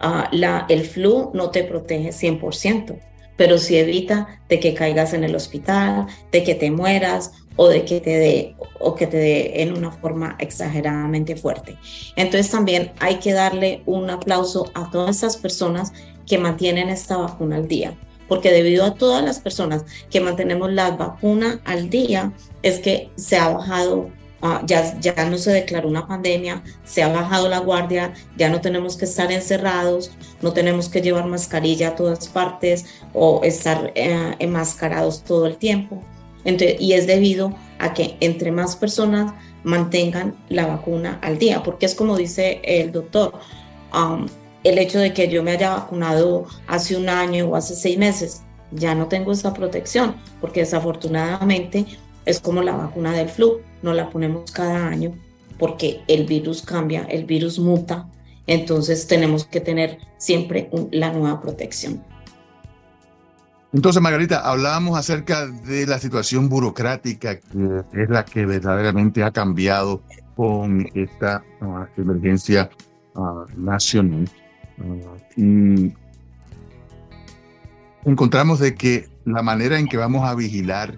Ah, 0.00 0.28
la, 0.32 0.66
el 0.68 0.84
flu 0.84 1.30
no 1.34 1.50
te 1.50 1.64
protege 1.64 2.10
100%, 2.10 2.98
pero 3.36 3.58
sí 3.58 3.76
evita 3.76 4.40
de 4.48 4.60
que 4.60 4.74
caigas 4.74 5.14
en 5.14 5.24
el 5.24 5.34
hospital, 5.34 6.06
de 6.30 6.42
que 6.44 6.54
te 6.54 6.70
mueras 6.70 7.32
o 7.56 7.68
de 7.68 7.84
que 7.84 8.00
te 8.00 8.18
dé 8.18 8.56
o 8.78 8.94
que 8.94 9.06
te 9.06 9.16
dé 9.16 9.62
en 9.62 9.76
una 9.76 9.90
forma 9.90 10.36
exageradamente 10.38 11.36
fuerte. 11.36 11.76
Entonces 12.16 12.50
también 12.50 12.92
hay 13.00 13.16
que 13.16 13.32
darle 13.32 13.82
un 13.86 14.10
aplauso 14.10 14.70
a 14.74 14.90
todas 14.90 15.16
esas 15.18 15.36
personas 15.36 15.92
que 16.26 16.38
mantienen 16.38 16.88
esta 16.88 17.16
vacuna 17.16 17.56
al 17.56 17.68
día, 17.68 17.98
porque 18.30 18.50
debido 18.50 18.86
a 18.86 18.94
todas 18.94 19.22
las 19.22 19.40
personas 19.40 19.84
que 20.10 20.22
mantenemos 20.22 20.72
la 20.72 20.92
vacuna 20.92 21.60
al 21.66 21.90
día 21.90 22.32
es 22.62 22.78
que 22.78 23.10
se 23.16 23.36
ha 23.36 23.50
bajado 23.50 24.08
Ah, 24.42 24.62
ya, 24.64 24.98
ya 25.00 25.12
no 25.28 25.36
se 25.36 25.52
declaró 25.52 25.86
una 25.86 26.06
pandemia, 26.06 26.62
se 26.82 27.02
ha 27.02 27.08
bajado 27.08 27.50
la 27.50 27.58
guardia, 27.58 28.14
ya 28.38 28.48
no 28.48 28.62
tenemos 28.62 28.96
que 28.96 29.04
estar 29.04 29.30
encerrados, 29.30 30.12
no 30.40 30.54
tenemos 30.54 30.88
que 30.88 31.02
llevar 31.02 31.26
mascarilla 31.26 31.88
a 31.88 31.94
todas 31.94 32.26
partes 32.28 32.86
o 33.12 33.42
estar 33.44 33.92
eh, 33.94 34.34
enmascarados 34.38 35.24
todo 35.24 35.44
el 35.46 35.58
tiempo. 35.58 36.02
Entonces, 36.44 36.80
y 36.80 36.94
es 36.94 37.06
debido 37.06 37.54
a 37.78 37.92
que 37.92 38.16
entre 38.20 38.50
más 38.50 38.76
personas 38.76 39.34
mantengan 39.62 40.34
la 40.48 40.66
vacuna 40.66 41.18
al 41.20 41.36
día, 41.36 41.62
porque 41.62 41.84
es 41.84 41.94
como 41.94 42.16
dice 42.16 42.62
el 42.64 42.92
doctor, 42.92 43.34
um, 43.92 44.26
el 44.64 44.78
hecho 44.78 44.98
de 44.98 45.12
que 45.14 45.28
yo 45.28 45.42
me 45.42 45.52
haya 45.52 45.70
vacunado 45.70 46.46
hace 46.66 46.96
un 46.96 47.08
año 47.08 47.48
o 47.48 47.56
hace 47.56 47.74
seis 47.74 47.98
meses, 47.98 48.42
ya 48.72 48.94
no 48.94 49.08
tengo 49.08 49.32
esa 49.32 49.52
protección, 49.52 50.16
porque 50.40 50.60
desafortunadamente 50.60 51.86
es 52.24 52.40
como 52.40 52.62
la 52.62 52.72
vacuna 52.72 53.12
del 53.12 53.28
flu, 53.28 53.60
no 53.82 53.92
la 53.92 54.10
ponemos 54.10 54.50
cada 54.52 54.86
año 54.86 55.14
porque 55.60 56.00
el 56.08 56.26
virus 56.26 56.62
cambia, 56.62 57.02
el 57.02 57.26
virus 57.26 57.58
muta, 57.58 58.08
entonces 58.46 59.06
tenemos 59.06 59.44
que 59.44 59.60
tener 59.60 59.98
siempre 60.16 60.70
la 60.90 61.12
nueva 61.12 61.40
protección. 61.40 62.02
Entonces, 63.72 64.02
Margarita, 64.02 64.40
hablábamos 64.40 64.98
acerca 64.98 65.46
de 65.46 65.86
la 65.86 66.00
situación 66.00 66.48
burocrática 66.48 67.38
que 67.38 67.84
es 67.92 68.08
la 68.08 68.24
que 68.24 68.44
verdaderamente 68.46 69.22
ha 69.22 69.30
cambiado 69.30 70.02
con 70.34 70.88
esta 70.94 71.44
ah, 71.60 71.86
emergencia 71.96 72.70
uh, 73.14 73.44
nacional. 73.56 74.28
Y 75.36 75.92
encontramos 78.04 78.60
de 78.60 78.74
que 78.74 79.08
la 79.24 79.42
manera 79.42 79.78
en 79.78 79.86
que 79.86 79.96
vamos 79.96 80.28
a 80.28 80.34
vigilar 80.34 80.96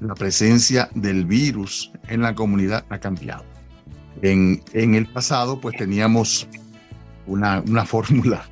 la 0.00 0.14
presencia 0.14 0.88
del 0.94 1.26
virus 1.26 1.92
en 2.08 2.22
la 2.22 2.34
comunidad 2.34 2.84
ha 2.88 2.98
cambiado. 2.98 3.44
En, 4.22 4.62
en 4.72 4.94
el 4.94 5.06
pasado, 5.06 5.60
pues 5.60 5.76
teníamos 5.76 6.48
una, 7.26 7.62
una 7.66 7.84
fórmula 7.86 8.44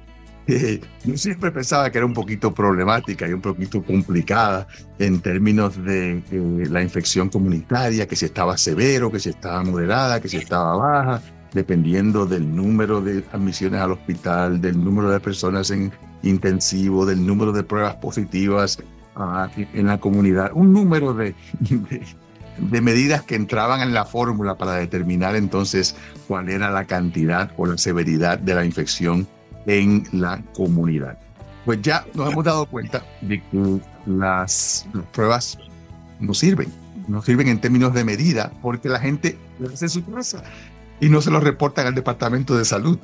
yo 1.04 1.16
siempre 1.16 1.50
pensaba 1.50 1.90
que 1.90 1.98
era 1.98 2.06
un 2.06 2.14
poquito 2.14 2.54
problemática 2.54 3.28
y 3.28 3.34
un 3.34 3.42
poquito 3.42 3.82
complicada 3.82 4.66
en 4.98 5.20
términos 5.20 5.76
de 5.84 6.22
la 6.70 6.82
infección 6.82 7.28
comunitaria, 7.28 8.06
que 8.06 8.16
si 8.16 8.24
estaba 8.24 8.56
severo, 8.56 9.12
que 9.12 9.18
si 9.18 9.28
estaba 9.28 9.62
moderada, 9.62 10.20
que 10.20 10.28
si 10.28 10.38
estaba 10.38 10.74
baja, 10.76 11.22
dependiendo 11.52 12.26
del 12.26 12.54
número 12.54 13.00
de 13.00 13.24
admisiones 13.32 13.80
al 13.80 13.92
hospital, 13.92 14.60
del 14.60 14.82
número 14.82 15.10
de 15.10 15.20
personas 15.20 15.70
en 15.70 15.92
intensivo, 16.22 17.06
del 17.06 17.24
número 17.24 17.52
de 17.52 17.62
pruebas 17.62 17.96
positivas 17.96 18.78
en 19.72 19.86
la 19.86 19.98
comunidad 19.98 20.52
un 20.54 20.72
número 20.72 21.12
de, 21.12 21.34
de, 22.58 22.80
medidas 22.80 23.22
que 23.22 23.34
entraban 23.34 23.80
en 23.80 23.92
la 23.92 24.04
fórmula 24.04 24.56
para 24.56 24.74
determinar 24.74 25.34
entonces 25.34 25.96
cuál 26.28 26.48
era 26.48 26.70
la 26.70 26.84
cantidad 26.84 27.50
o 27.56 27.66
la 27.66 27.76
severidad 27.78 28.38
de 28.38 28.54
la 28.54 28.64
infección 28.64 29.26
en 29.66 30.04
la 30.12 30.40
comunidad. 30.54 31.18
Pues 31.64 31.82
ya 31.82 32.06
nos 32.14 32.32
hemos 32.32 32.44
dado 32.44 32.66
cuenta 32.66 33.04
de 33.20 33.42
que 33.42 33.80
las, 34.06 34.86
pruebas 35.12 35.58
no 36.20 36.32
sirven, 36.32 36.72
no 37.08 37.20
sirven 37.20 37.48
en 37.48 37.60
términos 37.60 37.92
de 37.94 38.04
medida 38.04 38.52
porque 38.62 38.88
la 38.88 39.00
gente 39.00 39.36
hace 39.72 39.86
en 39.86 39.90
su 39.90 40.04
casa 40.06 40.44
y 41.00 41.08
no 41.08 41.20
se 41.20 41.30
lo 41.30 41.40
reportan 41.40 41.86
al 41.86 41.94
departamento 41.94 42.56
de 42.56 42.64
salud. 42.64 42.98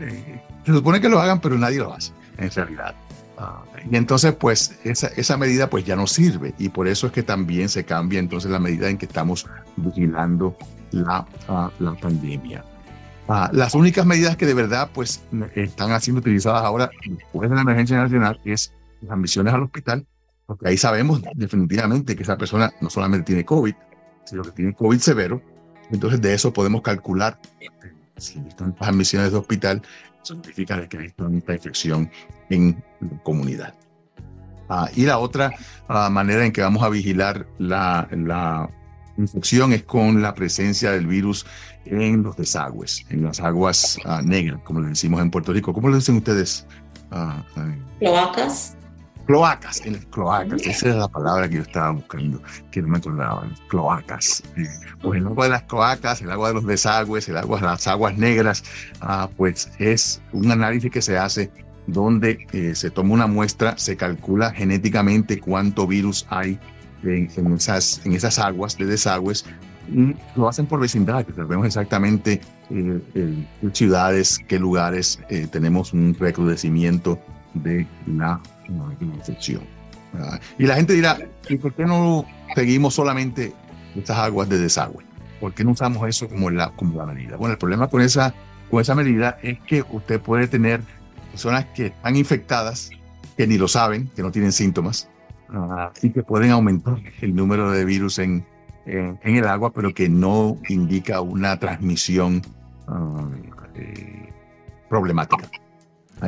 Eh, 0.00 0.40
se 0.64 0.72
supone 0.72 1.00
que 1.00 1.08
lo 1.08 1.20
hagan, 1.20 1.40
pero 1.40 1.58
nadie 1.58 1.78
lo 1.78 1.92
hace 1.92 2.12
en 2.38 2.50
realidad. 2.50 2.94
Ah, 3.36 3.64
y 3.90 3.96
entonces, 3.96 4.32
pues, 4.34 4.78
esa, 4.84 5.08
esa 5.08 5.36
medida 5.36 5.68
pues 5.68 5.84
ya 5.84 5.96
no 5.96 6.06
sirve 6.06 6.54
y 6.58 6.68
por 6.68 6.86
eso 6.86 7.08
es 7.08 7.12
que 7.12 7.22
también 7.22 7.68
se 7.68 7.84
cambia 7.84 8.20
entonces 8.20 8.50
la 8.50 8.60
medida 8.60 8.88
en 8.88 8.96
que 8.96 9.06
estamos 9.06 9.46
vigilando 9.76 10.56
la, 10.92 11.26
ah, 11.48 11.70
la 11.78 11.94
pandemia. 11.94 12.64
Ah, 13.28 13.50
las 13.52 13.74
únicas 13.74 14.04
medidas 14.04 14.36
que 14.36 14.46
de 14.46 14.54
verdad 14.54 14.90
pues 14.92 15.22
están 15.54 15.98
siendo 16.00 16.20
utilizadas 16.20 16.62
ahora 16.62 16.90
después 17.06 17.48
de 17.48 17.56
la 17.56 17.62
emergencia 17.62 17.96
nacional 17.96 18.38
es 18.44 18.72
las 19.00 19.12
admisiones 19.12 19.54
al 19.54 19.62
hospital, 19.62 20.06
porque 20.46 20.68
ahí 20.68 20.76
sabemos 20.76 21.22
definitivamente 21.34 22.14
que 22.14 22.22
esa 22.22 22.36
persona 22.36 22.72
no 22.80 22.90
solamente 22.90 23.26
tiene 23.26 23.44
COVID, 23.44 23.74
sino 24.26 24.42
que 24.42 24.50
tiene 24.50 24.74
COVID 24.74 24.98
severo. 24.98 25.42
Entonces 25.90 26.20
de 26.20 26.34
eso 26.34 26.52
podemos 26.52 26.82
calcular 26.82 27.38
si 28.16 28.38
están 28.48 28.74
las 28.78 28.88
admisiones 28.88 29.32
de 29.32 29.38
hospital 29.38 29.82
significa 30.22 30.88
que 30.88 30.98
hay 30.98 31.12
una 31.18 31.36
infección 31.54 32.10
en 32.50 32.82
la 33.00 33.22
comunidad. 33.22 33.74
Ah, 34.68 34.88
y 34.94 35.04
la 35.04 35.18
otra 35.18 35.52
ah, 35.88 36.08
manera 36.08 36.44
en 36.44 36.52
que 36.52 36.62
vamos 36.62 36.82
a 36.82 36.88
vigilar 36.88 37.46
la, 37.58 38.08
la, 38.10 38.70
infección 39.16 39.72
es 39.72 39.84
con 39.84 40.22
la 40.22 40.34
presencia 40.34 40.90
del 40.90 41.06
virus 41.06 41.46
en 41.84 42.24
los 42.24 42.36
desagües, 42.36 43.06
en 43.10 43.22
las 43.22 43.38
aguas 43.40 43.98
ah, 44.04 44.22
negras, 44.24 44.60
como 44.64 44.80
le 44.80 44.88
decimos 44.88 45.20
en 45.20 45.30
Puerto 45.30 45.52
Rico. 45.52 45.72
¿Cómo 45.72 45.88
le 45.88 45.96
dicen 45.96 46.16
ustedes? 46.16 46.66
Cloacas. 48.00 48.76
Cloacas, 49.26 49.84
en 49.84 49.94
las 49.94 50.06
cloacas, 50.06 50.62
esa 50.66 50.88
es 50.88 50.96
la 50.96 51.08
palabra 51.08 51.48
que 51.48 51.56
yo 51.56 51.62
estaba 51.62 51.90
buscando, 51.90 52.40
que 52.70 52.82
no 52.82 52.88
me 52.88 52.98
acordaba, 52.98 53.46
cloacas. 53.68 54.42
Pues 55.02 55.20
el 55.20 55.26
agua 55.26 55.44
de 55.44 55.50
las 55.50 55.62
cloacas, 55.62 56.22
el 56.22 56.30
agua 56.30 56.48
de 56.48 56.54
los 56.54 56.66
desagües, 56.66 57.28
el 57.28 57.36
agua 57.36 57.60
de 57.60 57.66
las 57.66 57.86
aguas 57.86 58.16
negras, 58.16 58.64
ah, 59.00 59.28
pues 59.36 59.70
es 59.78 60.22
un 60.32 60.50
análisis 60.50 60.90
que 60.90 61.02
se 61.02 61.18
hace 61.18 61.50
donde 61.86 62.46
eh, 62.52 62.74
se 62.74 62.90
toma 62.90 63.14
una 63.14 63.26
muestra, 63.26 63.76
se 63.76 63.96
calcula 63.96 64.50
genéticamente 64.52 65.38
cuánto 65.40 65.86
virus 65.86 66.26
hay 66.30 66.58
en, 67.02 67.52
esas, 67.54 68.00
en 68.04 68.14
esas 68.14 68.38
aguas 68.38 68.78
de 68.78 68.86
desagües 68.86 69.44
y 69.92 70.16
lo 70.36 70.48
hacen 70.48 70.66
por 70.66 70.80
vecindad, 70.80 71.26
sabemos 71.36 71.66
exactamente 71.66 72.40
eh, 72.70 73.46
qué 73.60 73.70
ciudades, 73.72 74.38
qué 74.48 74.58
lugares 74.58 75.20
eh, 75.28 75.46
tenemos 75.50 75.92
un 75.92 76.16
recrudecimiento 76.18 77.18
de 77.52 77.86
la, 78.06 78.40
infección. 79.00 79.62
Y 80.58 80.66
la 80.66 80.76
gente 80.76 80.92
dirá, 80.92 81.18
¿y 81.48 81.56
por 81.56 81.74
qué 81.74 81.84
no 81.84 82.24
seguimos 82.54 82.94
solamente 82.94 83.52
estas 83.96 84.18
aguas 84.18 84.48
de 84.48 84.58
desagüe? 84.58 85.04
¿Por 85.40 85.52
qué 85.54 85.64
no 85.64 85.72
usamos 85.72 86.08
eso 86.08 86.28
como 86.28 86.50
la, 86.50 86.70
como 86.70 86.98
la 86.98 87.06
medida? 87.12 87.36
Bueno, 87.36 87.52
el 87.52 87.58
problema 87.58 87.88
con 87.88 88.00
esa, 88.00 88.34
con 88.70 88.80
esa 88.80 88.94
medida 88.94 89.38
es 89.42 89.58
que 89.60 89.84
usted 89.90 90.20
puede 90.20 90.46
tener 90.46 90.80
personas 91.30 91.66
que 91.74 91.86
están 91.86 92.16
infectadas, 92.16 92.90
que 93.36 93.46
ni 93.46 93.58
lo 93.58 93.66
saben, 93.66 94.08
que 94.14 94.22
no 94.22 94.30
tienen 94.30 94.52
síntomas, 94.52 95.08
y 96.02 96.10
que 96.10 96.22
pueden 96.22 96.50
aumentar 96.50 96.98
el 97.20 97.34
número 97.34 97.70
de 97.70 97.84
virus 97.84 98.18
en, 98.18 98.46
en, 98.86 99.18
el 99.22 99.46
agua, 99.46 99.72
pero 99.72 99.92
que 99.92 100.08
no 100.08 100.58
indica 100.68 101.20
una 101.20 101.58
transmisión 101.58 102.42
ah, 102.88 103.28
eh, 103.74 104.32
problemática. 104.88 105.48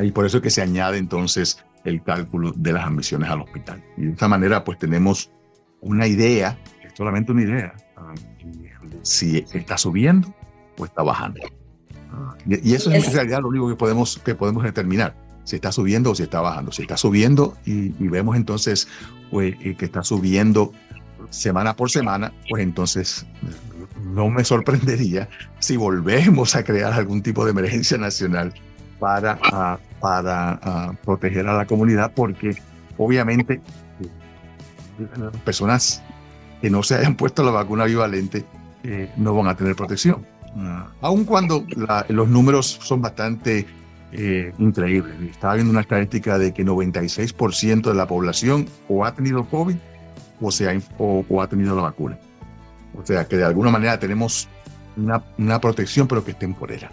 Y 0.01 0.11
por 0.11 0.25
eso 0.25 0.37
es 0.37 0.43
que 0.43 0.49
se 0.49 0.61
añade 0.61 0.97
entonces 0.97 1.63
el 1.87 2.03
cálculo 2.03 2.51
de 2.55 2.73
las 2.73 2.85
admisiones 2.85 3.29
al 3.29 3.41
hospital. 3.41 3.83
Y 3.97 4.05
de 4.05 4.11
esta 4.11 4.27
manera 4.27 4.63
pues 4.63 4.77
tenemos 4.77 5.31
una 5.81 6.07
idea, 6.07 6.57
es 6.83 6.93
solamente 6.95 7.31
una 7.31 7.43
idea, 7.43 7.73
si 9.01 9.45
está 9.53 9.77
subiendo 9.77 10.33
o 10.77 10.85
está 10.85 11.01
bajando. 11.01 11.41
Y, 12.45 12.73
eso 12.73 12.91
es 12.91 13.07
en 13.07 13.13
realidad 13.13 13.41
lo 13.41 13.49
único 13.49 13.69
que 13.69 13.75
podemos, 13.75 14.17
que 14.23 14.35
podemos 14.35 14.63
determinar, 14.63 15.15
si 15.43 15.55
está 15.55 15.71
subiendo 15.71 16.11
o 16.11 16.15
si 16.15 16.23
está 16.23 16.41
bajando. 16.41 16.71
Si 16.71 16.81
está 16.81 16.97
subiendo 16.97 17.57
y, 17.65 17.89
vemos 18.07 18.35
entonces 18.35 18.87
pues, 19.31 19.55
eh, 19.61 19.75
que 19.75 19.85
está 19.85 20.03
subiendo 20.03 20.71
semana 21.29 21.75
por 21.75 21.89
semana, 21.89 22.33
pues 22.49 22.63
entonces 22.63 23.25
no 24.13 24.29
me 24.29 24.43
sorprendería 24.43 25.29
si 25.59 25.77
volvemos 25.77 26.55
a 26.55 26.63
crear 26.63 26.93
algún 26.93 27.21
tipo 27.21 27.45
de 27.45 27.51
emergencia 27.51 27.97
nacional 27.97 28.53
para, 28.99 29.39
ah, 29.51 29.79
para 29.99 30.59
ah, 30.61 30.93
proteger 31.03 31.47
a 31.47 31.53
la 31.55 31.65
comunidad, 31.65 32.11
porque 32.15 32.55
obviamente 32.97 33.61
personas 35.43 36.01
que 36.61 36.69
no 36.69 36.83
se 36.83 36.95
hayan 36.95 37.15
puesto 37.17 37.43
la 37.43 37.51
vacuna 37.51 37.85
bivalente 37.85 38.45
eh, 38.83 39.11
no 39.17 39.33
van 39.35 39.47
a 39.47 39.55
tener 39.55 39.75
protección. 39.75 40.25
Ah, 40.57 40.87
aun 41.01 41.25
cuando 41.25 41.65
los 42.09 42.27
números 42.27 42.79
son 42.81 43.01
bastante 43.01 43.65
eh, 44.11 44.53
increíbles. 44.57 45.15
Estaba 45.29 45.55
viendo 45.55 45.71
una 45.71 45.81
estadística 45.81 46.37
de 46.37 46.53
que 46.53 46.65
96% 46.65 47.81
de 47.81 47.93
la 47.93 48.07
población 48.07 48.65
o 48.87 49.05
ha 49.05 49.13
tenido 49.13 49.45
COVID 49.45 49.75
o, 50.39 50.51
sea, 50.51 50.79
o, 50.97 51.41
ha 51.41 51.47
tenido 51.47 51.75
la 51.75 51.83
vacuna. 51.83 52.17
O 52.95 53.05
sea, 53.05 53.27
que 53.27 53.37
de 53.37 53.43
alguna 53.43 53.69
manera 53.69 53.99
tenemos 53.99 54.47
una, 54.95 55.23
una 55.37 55.59
protección, 55.59 56.07
pero 56.07 56.23
que 56.23 56.31
es 56.31 56.39
temporera, 56.39 56.91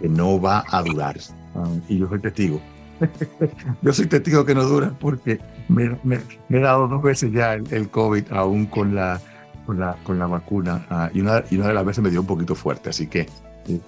que 0.00 0.08
no 0.08 0.40
va 0.40 0.64
a 0.70 0.82
durar. 0.82 1.16
Ah, 1.54 1.64
y 1.88 1.98
yo 1.98 2.08
soy 2.08 2.20
testigo. 2.20 2.60
yo 3.82 3.92
soy 3.92 4.06
testigo 4.06 4.44
que 4.44 4.54
no 4.54 4.64
dura 4.64 4.92
porque 4.98 5.38
me, 5.68 5.98
me, 6.02 6.18
he 6.48 6.60
dado 6.60 6.88
dos 6.88 7.02
veces 7.02 7.32
ya 7.32 7.54
el, 7.54 7.90
COVID, 7.90 8.32
aún 8.32 8.66
con 8.66 8.94
la, 8.94 9.20
con 9.66 9.78
la, 9.78 9.96
con 10.04 10.18
la 10.18 10.26
vacuna, 10.26 10.86
ah, 10.90 11.10
y, 11.12 11.20
una, 11.20 11.44
y 11.50 11.56
una 11.56 11.68
de 11.68 11.74
las 11.74 11.84
veces 11.84 12.02
me 12.02 12.10
dio 12.10 12.20
un 12.20 12.26
poquito 12.26 12.54
fuerte. 12.54 12.90
Así 12.90 13.06
que 13.06 13.28
eh, 13.68 13.80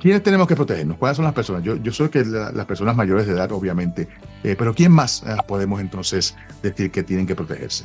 ¿Quiénes 0.00 0.22
tenemos 0.22 0.48
que 0.48 0.56
protegernos? 0.56 0.96
¿Cuáles 0.96 1.16
son 1.16 1.26
las 1.26 1.34
personas? 1.34 1.62
Yo, 1.62 1.76
yo 1.76 1.92
sé 1.92 2.08
que 2.08 2.24
las 2.24 2.64
personas 2.64 2.96
mayores 2.96 3.26
de 3.26 3.34
edad, 3.34 3.52
obviamente, 3.52 4.08
eh, 4.42 4.56
pero 4.58 4.74
¿quién 4.74 4.92
más 4.92 5.22
eh, 5.26 5.36
podemos 5.46 5.78
entonces 5.80 6.34
decir 6.62 6.90
que 6.90 7.02
tienen 7.02 7.26
que 7.26 7.34
protegerse? 7.34 7.84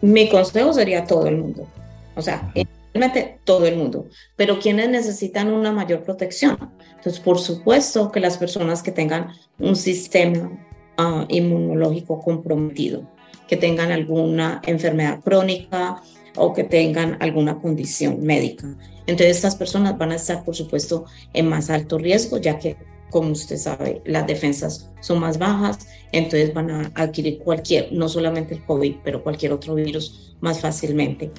Mi 0.00 0.30
consejo 0.30 0.72
sería 0.72 1.04
todo 1.04 1.26
el 1.26 1.36
mundo. 1.36 1.68
O 2.14 2.22
sea, 2.22 2.50
realmente 2.92 3.38
todo 3.44 3.66
el 3.66 3.76
mundo. 3.76 4.06
Pero 4.36 4.58
¿quiénes 4.58 4.88
necesitan 4.88 5.52
una 5.52 5.72
mayor 5.72 6.02
protección? 6.02 6.58
Entonces, 6.96 7.20
por 7.20 7.38
supuesto 7.38 8.10
que 8.10 8.20
las 8.20 8.38
personas 8.38 8.82
que 8.82 8.92
tengan 8.92 9.32
un 9.58 9.76
sistema 9.76 10.50
ah, 10.96 11.24
inmunológico 11.28 12.20
comprometido, 12.20 13.08
que 13.48 13.56
tengan 13.56 13.92
alguna 13.92 14.62
enfermedad 14.66 15.20
crónica 15.20 16.02
o 16.36 16.52
que 16.52 16.64
tengan 16.64 17.16
alguna 17.20 17.60
condición 17.60 18.22
médica. 18.22 18.66
Entonces 19.06 19.36
estas 19.36 19.56
personas 19.56 19.98
van 19.98 20.12
a 20.12 20.16
estar, 20.16 20.44
por 20.44 20.54
supuesto, 20.54 21.04
en 21.32 21.48
más 21.48 21.70
alto 21.70 21.98
riesgo, 21.98 22.38
ya 22.38 22.58
que, 22.58 22.76
como 23.10 23.32
usted 23.32 23.56
sabe, 23.56 24.00
las 24.04 24.26
defensas 24.26 24.90
son 25.00 25.18
más 25.18 25.38
bajas, 25.38 25.86
entonces 26.12 26.54
van 26.54 26.70
a 26.70 26.92
adquirir 26.94 27.40
cualquier, 27.40 27.92
no 27.92 28.08
solamente 28.08 28.54
el 28.54 28.64
COVID, 28.64 28.96
pero 29.04 29.22
cualquier 29.22 29.52
otro 29.52 29.74
virus 29.74 30.34
más 30.40 30.60
fácilmente. 30.60 31.30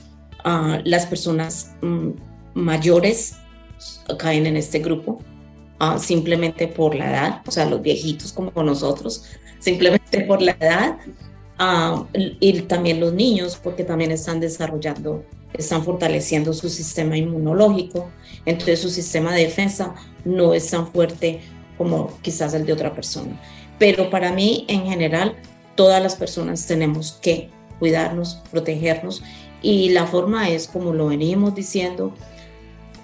Ah, 0.43 0.79
las 0.83 1.05
personas 1.05 1.71
mm, 1.81 2.09
mayores 2.53 3.35
caen 4.17 4.45
en 4.45 4.57
este 4.57 4.79
grupo 4.79 5.19
ah, 5.79 5.97
simplemente 5.97 6.67
por 6.67 6.95
la 6.95 7.09
edad, 7.09 7.41
o 7.47 7.51
sea, 7.51 7.65
los 7.65 7.81
viejitos 7.81 8.33
como 8.33 8.51
nosotros, 8.63 9.25
simplemente 9.59 10.21
por 10.21 10.41
la 10.41 10.55
edad, 10.59 10.97
uh, 11.59 12.05
y 12.13 12.61
también 12.63 12.99
los 12.99 13.13
niños, 13.13 13.59
porque 13.61 13.83
también 13.83 14.11
están 14.11 14.39
desarrollando 14.39 15.23
están 15.53 15.83
fortaleciendo 15.83 16.53
su 16.53 16.69
sistema 16.69 17.17
inmunológico, 17.17 18.09
entonces 18.45 18.79
su 18.79 18.89
sistema 18.89 19.33
de 19.33 19.43
defensa 19.43 19.93
no 20.25 20.53
es 20.53 20.69
tan 20.69 20.87
fuerte 20.87 21.41
como 21.77 22.17
quizás 22.21 22.53
el 22.53 22.65
de 22.65 22.73
otra 22.73 22.93
persona. 22.93 23.39
Pero 23.79 24.09
para 24.09 24.31
mí, 24.31 24.65
en 24.67 24.85
general, 24.85 25.35
todas 25.75 26.01
las 26.01 26.15
personas 26.15 26.65
tenemos 26.65 27.19
que 27.21 27.49
cuidarnos, 27.79 28.41
protegernos 28.51 29.23
y 29.63 29.89
la 29.89 30.05
forma 30.05 30.49
es 30.49 30.67
como 30.67 30.93
lo 30.93 31.07
venimos 31.07 31.55
diciendo. 31.55 32.13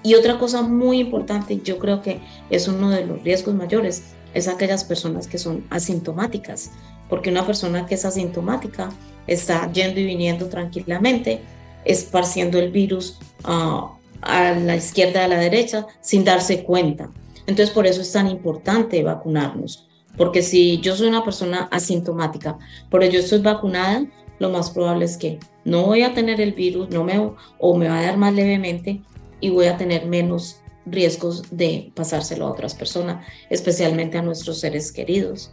Y 0.03 0.13
otra 0.13 0.37
cosa 0.37 0.61
muy 0.61 0.99
importante, 0.99 1.59
yo 1.63 1.79
creo 1.79 2.01
que 2.01 2.19
es 2.49 2.67
uno 2.67 2.89
de 2.91 3.05
los 3.05 3.23
riesgos 3.23 3.55
mayores, 3.55 4.03
es 4.33 4.47
aquellas 4.47 4.83
personas 4.83 5.27
que 5.27 5.39
son 5.39 5.65
asintomáticas, 5.71 6.71
porque 7.09 7.31
una 7.31 7.45
persona 7.45 7.85
que 7.87 7.95
es 7.95 8.05
asintomática 8.05 8.91
está 9.25 9.71
yendo 9.71 9.99
y 9.99 10.05
viniendo 10.05 10.47
tranquilamente, 10.47 11.41
esparciendo 11.85 12.59
el 12.59 12.71
virus 12.71 13.17
ah, 13.43 13.95
a 14.21 14.51
la 14.51 14.75
izquierda, 14.75 15.25
a 15.25 15.27
la 15.27 15.37
derecha, 15.39 15.87
sin 16.01 16.23
darse 16.23 16.63
cuenta. 16.63 17.09
Entonces, 17.47 17.73
por 17.73 17.87
eso 17.87 18.01
es 18.01 18.11
tan 18.11 18.27
importante 18.27 19.01
vacunarnos, 19.01 19.87
porque 20.17 20.43
si 20.43 20.79
yo 20.81 20.95
soy 20.95 21.07
una 21.07 21.23
persona 21.23 21.67
asintomática, 21.71 22.57
pero 22.91 23.05
yo 23.05 23.19
estoy 23.19 23.39
vacunada, 23.39 24.05
lo 24.39 24.49
más 24.49 24.71
probable 24.71 25.05
es 25.05 25.17
que 25.17 25.39
no 25.65 25.85
voy 25.85 26.01
a 26.01 26.13
tener 26.13 26.41
el 26.41 26.53
virus, 26.53 26.89
no 26.89 27.03
me, 27.03 27.19
o 27.59 27.77
me 27.77 27.89
va 27.89 27.99
a 27.99 28.03
dar 28.03 28.17
más 28.17 28.33
levemente 28.33 29.01
y 29.39 29.49
voy 29.49 29.67
a 29.67 29.77
tener 29.77 30.07
menos 30.07 30.61
riesgos 30.85 31.43
de 31.51 31.91
pasárselo 31.95 32.47
a 32.47 32.51
otras 32.51 32.73
personas, 32.73 33.25
especialmente 33.49 34.17
a 34.17 34.21
nuestros 34.21 34.59
seres 34.59 34.91
queridos. 34.91 35.51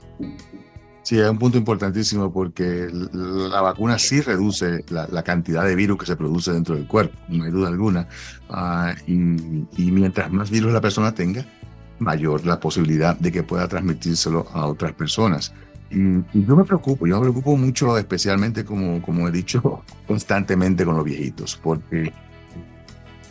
Sí, 1.03 1.21
es 1.21 1.31
un 1.31 1.39
punto 1.39 1.57
importantísimo 1.57 2.33
porque 2.33 2.89
la 2.91 3.61
vacuna 3.61 3.97
sí 3.97 4.21
reduce 4.23 4.85
la, 4.89 5.23
cantidad 5.23 5.65
de 5.65 5.77
virus 5.77 5.99
que 5.99 6.07
se 6.07 6.17
produce 6.17 6.53
dentro 6.53 6.75
del 6.75 6.89
cuerpo, 6.89 7.17
no 7.29 7.45
hay 7.45 7.51
duda 7.53 7.69
alguna. 7.69 8.09
Ah, 8.49 8.93
y, 9.07 9.13
mientras 9.13 10.33
más 10.33 10.51
virus 10.51 10.73
la 10.73 10.81
persona 10.81 11.15
tenga, 11.15 11.47
mayor 12.01 12.45
la 12.45 12.59
posibilidad 12.59 13.17
de 13.19 13.31
que 13.31 13.45
pueda 13.45 13.69
transmitírselo 13.69 14.49
a 14.53 14.67
otras 14.67 14.95
personas. 14.95 15.55
Y, 15.91 16.45
yo 16.45 16.57
me 16.57 16.65
preocupo, 16.65 17.07
yo 17.07 17.17
me 17.17 17.23
preocupo 17.23 17.57
mucho, 17.57 17.97
especialmente 17.97 18.65
como, 18.65 19.01
como 19.03 19.29
he 19.29 19.31
dicho 19.31 19.83
constantemente 20.07 20.85
con 20.85 20.97
los 20.97 21.05
viejitos, 21.05 21.59
porque 21.63 22.13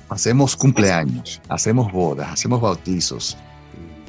hacemos 0.09 0.55
cumpleaños, 0.55 1.41
hacemos 1.49 1.91
bodas, 1.91 2.31
hacemos 2.31 2.61
bautizos, 2.61 3.37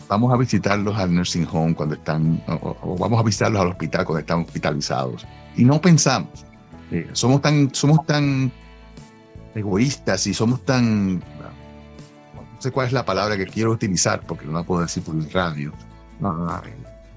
vamos 0.08 0.32
a 0.32 0.36
visitarlos 0.36 0.96
al 0.96 1.14
nursing 1.14 1.46
home 1.50 1.74
cuando 1.74 1.96
están, 1.96 2.42
o, 2.46 2.96
vamos 2.98 3.18
a 3.18 3.22
visitarlos 3.22 3.60
al 3.60 3.68
hospital 3.68 4.04
cuando 4.04 4.20
están 4.20 4.40
hospitalizados. 4.40 5.26
Y 5.56 5.64
no 5.64 5.80
pensamos, 5.80 6.44
eh, 6.92 7.08
somos, 7.12 7.42
tan, 7.42 7.74
somos 7.74 8.04
tan 8.06 8.52
egoístas 9.54 10.26
y 10.26 10.34
somos 10.34 10.64
tan, 10.64 11.18
no 11.18 12.60
sé 12.60 12.70
cuál 12.70 12.86
es 12.86 12.92
la 12.92 13.04
palabra 13.04 13.36
que 13.36 13.46
quiero 13.46 13.72
utilizar 13.72 14.20
porque 14.26 14.46
no 14.46 14.52
la 14.52 14.62
puedo 14.62 14.82
decir 14.82 15.02
por 15.02 15.16
el 15.16 15.30
radio, 15.32 15.72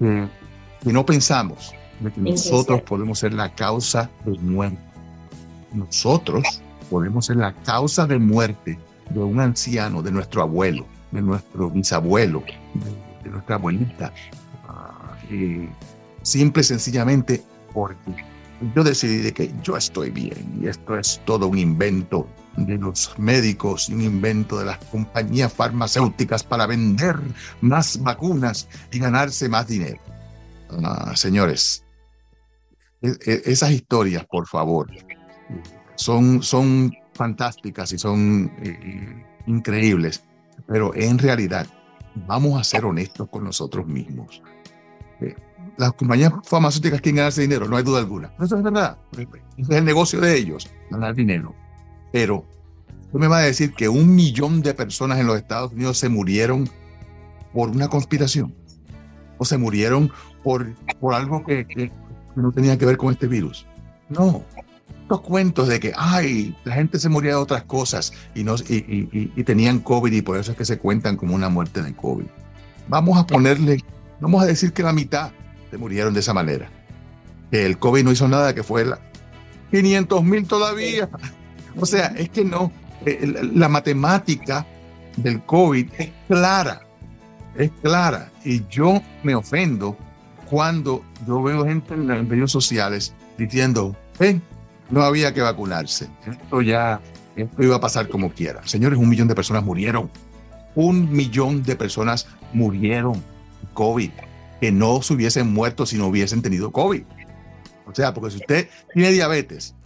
y 0.00 0.06
no 0.06 0.28
pensamos 1.06 1.72
de 2.00 2.12
que 2.12 2.20
nosotros 2.20 2.82
podemos 2.82 3.18
ser 3.18 3.32
la 3.34 3.54
causa 3.54 4.10
de 4.24 4.38
muerte. 4.38 4.78
Nosotros 5.72 6.62
podemos 6.88 7.26
ser 7.26 7.36
la 7.36 7.52
causa 7.52 8.06
de 8.06 8.18
muerte 8.18 8.78
de 9.10 9.20
un 9.20 9.40
anciano, 9.40 10.02
de 10.02 10.10
nuestro 10.10 10.42
abuelo 10.42 10.86
de 11.10 11.22
nuestro 11.22 11.70
bisabuelo, 11.70 12.42
de, 13.22 13.30
nuestra 13.30 13.56
abuelita. 13.56 14.12
Ah, 14.66 15.16
simple 16.22 16.62
y 16.62 16.64
sencillamente 16.64 17.42
porque 17.72 18.24
yo 18.74 18.84
decidí 18.84 19.18
de 19.18 19.32
que 19.32 19.52
yo 19.62 19.76
estoy 19.76 20.10
bien 20.10 20.60
y 20.60 20.68
esto 20.68 20.98
es 20.98 21.20
todo 21.24 21.46
un 21.46 21.58
invento 21.58 22.26
de 22.56 22.76
los 22.76 23.14
médicos, 23.18 23.88
un 23.88 24.02
invento 24.02 24.58
de 24.58 24.66
las 24.66 24.78
compañías 24.86 25.52
farmacéuticas 25.52 26.42
para 26.42 26.66
vender 26.66 27.16
más 27.60 28.02
vacunas 28.02 28.68
y 28.92 28.98
ganarse 28.98 29.48
más 29.48 29.66
dinero. 29.66 29.98
Ah, 30.84 31.16
señores, 31.16 31.84
e, 33.02 33.08
e, 33.08 33.42
esas 33.46 33.70
historias, 33.70 34.24
por 34.26 34.46
favor, 34.46 34.88
son, 35.96 36.42
son 36.42 36.92
fantásticas 37.14 37.92
y 37.92 37.98
son 37.98 38.52
eh, 38.62 39.24
increíbles, 39.46 40.24
pero 40.66 40.94
en 40.94 41.18
realidad 41.18 41.66
vamos 42.26 42.60
a 42.60 42.64
ser 42.64 42.84
honestos 42.84 43.28
con 43.28 43.44
nosotros 43.44 43.86
mismos. 43.86 44.42
Eh, 45.20 45.34
las 45.76 45.92
compañías 45.94 46.32
farmacéuticas 46.44 47.00
quieren 47.00 47.16
ganarse 47.16 47.42
dinero, 47.42 47.66
no 47.66 47.76
hay 47.76 47.82
duda 47.82 47.98
alguna. 47.98 48.32
Eso 48.40 48.56
es 48.56 48.62
verdad. 48.62 48.98
es 49.56 49.68
el 49.70 49.84
negocio 49.84 50.20
de 50.20 50.36
ellos, 50.36 50.70
ganar 50.90 51.14
dinero. 51.14 51.54
Pero, 52.12 52.44
¿tú 53.10 53.18
me 53.18 53.28
vas 53.28 53.42
a 53.42 53.46
decir 53.46 53.72
que 53.72 53.88
un 53.88 54.14
millón 54.14 54.62
de 54.62 54.74
personas 54.74 55.18
en 55.18 55.26
los 55.26 55.36
Estados 55.36 55.72
Unidos 55.72 55.98
se 55.98 56.08
murieron 56.08 56.68
por 57.52 57.70
una 57.70 57.88
conspiración? 57.88 58.54
¿O 59.38 59.44
se 59.44 59.56
murieron 59.56 60.12
por, 60.42 60.72
por 61.00 61.14
algo 61.14 61.44
que, 61.44 61.66
que 61.66 61.90
no 62.36 62.52
tenía 62.52 62.78
que 62.78 62.86
ver 62.86 62.96
con 62.96 63.12
este 63.12 63.26
virus? 63.26 63.66
No. 64.08 64.44
Estos 65.02 65.20
cuentos 65.22 65.68
de 65.68 65.80
que, 65.80 65.92
ay, 65.96 66.56
la 66.64 66.74
gente 66.74 66.98
se 66.98 67.08
moría 67.08 67.30
de 67.30 67.36
otras 67.36 67.64
cosas 67.64 68.12
y, 68.34 68.44
no, 68.44 68.54
y, 68.68 68.76
y, 68.76 69.32
y 69.34 69.44
tenían 69.44 69.80
COVID 69.80 70.12
y 70.12 70.22
por 70.22 70.36
eso 70.38 70.52
es 70.52 70.58
que 70.58 70.64
se 70.64 70.78
cuentan 70.78 71.16
como 71.16 71.34
una 71.34 71.48
muerte 71.48 71.82
de 71.82 71.94
COVID. 71.94 72.26
Vamos 72.88 73.18
a 73.18 73.26
ponerle, 73.26 73.82
vamos 74.20 74.42
a 74.42 74.46
decir 74.46 74.72
que 74.72 74.82
la 74.82 74.92
mitad 74.92 75.32
se 75.70 75.78
murieron 75.78 76.14
de 76.14 76.20
esa 76.20 76.34
manera. 76.34 76.70
Que 77.50 77.66
el 77.66 77.78
COVID 77.78 78.04
no 78.04 78.12
hizo 78.12 78.28
nada, 78.28 78.54
que 78.54 78.62
fue 78.62 78.84
la 78.84 79.00
500 79.70 80.24
mil 80.24 80.46
todavía. 80.46 81.08
O 81.76 81.86
sea, 81.86 82.06
es 82.16 82.28
que 82.30 82.44
no, 82.44 82.72
eh, 83.06 83.50
la 83.54 83.68
matemática 83.68 84.66
del 85.16 85.42
COVID 85.42 85.88
es 85.98 86.10
clara, 86.28 86.82
es 87.56 87.70
clara. 87.82 88.30
Y 88.44 88.66
yo 88.68 89.00
me 89.22 89.34
ofendo 89.34 89.96
cuando 90.50 91.04
yo 91.28 91.40
veo 91.42 91.64
gente 91.64 91.94
en 91.94 92.08
los 92.08 92.26
medios 92.26 92.50
sociales 92.50 93.14
diciendo, 93.38 93.96
ven, 94.18 94.42
no 94.90 95.02
había 95.02 95.32
que 95.32 95.40
vacunarse. 95.40 96.08
Esto 96.26 96.60
ya, 96.60 97.00
esto 97.36 97.62
iba 97.62 97.76
a 97.76 97.80
pasar 97.80 98.08
como 98.08 98.32
quiera. 98.32 98.60
Señores, 98.66 98.98
un 98.98 99.08
millón 99.08 99.28
de 99.28 99.36
personas 99.36 99.62
murieron. 99.62 100.10
Un 100.74 101.10
millón 101.12 101.62
de 101.62 101.76
personas 101.76 102.26
murieron 102.52 103.22
COVID 103.74 104.10
que 104.60 104.72
no 104.72 105.00
se 105.02 105.14
hubiesen 105.14 105.52
muerto 105.52 105.86
si 105.86 105.96
no 105.96 106.08
hubiesen 106.08 106.42
tenido 106.42 106.72
COVID. 106.72 107.04
O 107.86 107.94
sea, 107.94 108.12
porque 108.12 108.32
si 108.32 108.36
usted 108.38 108.68
tiene 108.92 109.12
diabetes 109.12 109.76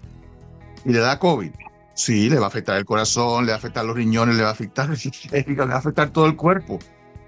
y 0.87 0.93
le 0.93 0.99
da 0.99 1.19
COVID, 1.19 1.51
sí, 1.93 2.31
le 2.31 2.39
va 2.39 2.47
a 2.47 2.49
afectar 2.49 2.79
el 2.79 2.87
corazón, 2.87 3.45
le 3.45 3.53
va 3.53 3.57
a 3.57 3.59
afectar 3.59 3.85
los 3.85 3.95
riñones, 3.95 4.37
le 4.37 4.43
va 4.43 4.49
a 4.49 4.53
afectar 4.53 4.89
le 5.31 5.55
va 5.55 5.75
a 5.75 5.79
afectar 5.79 6.09
todo 6.09 6.25
el 6.25 6.37
cuerpo. 6.37 6.79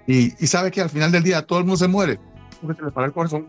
Y, 0.07 0.33
y 0.43 0.47
sabe 0.47 0.71
que 0.71 0.81
al 0.81 0.89
final 0.89 1.11
del 1.11 1.21
día 1.21 1.43
todo 1.43 1.59
el 1.59 1.65
mundo 1.65 1.77
se 1.77 1.87
muere 1.87 2.19
porque 2.57 2.79
se 2.79 2.85
le 2.85 2.91
para 2.91 3.07
el 3.07 3.13
corazón. 3.13 3.47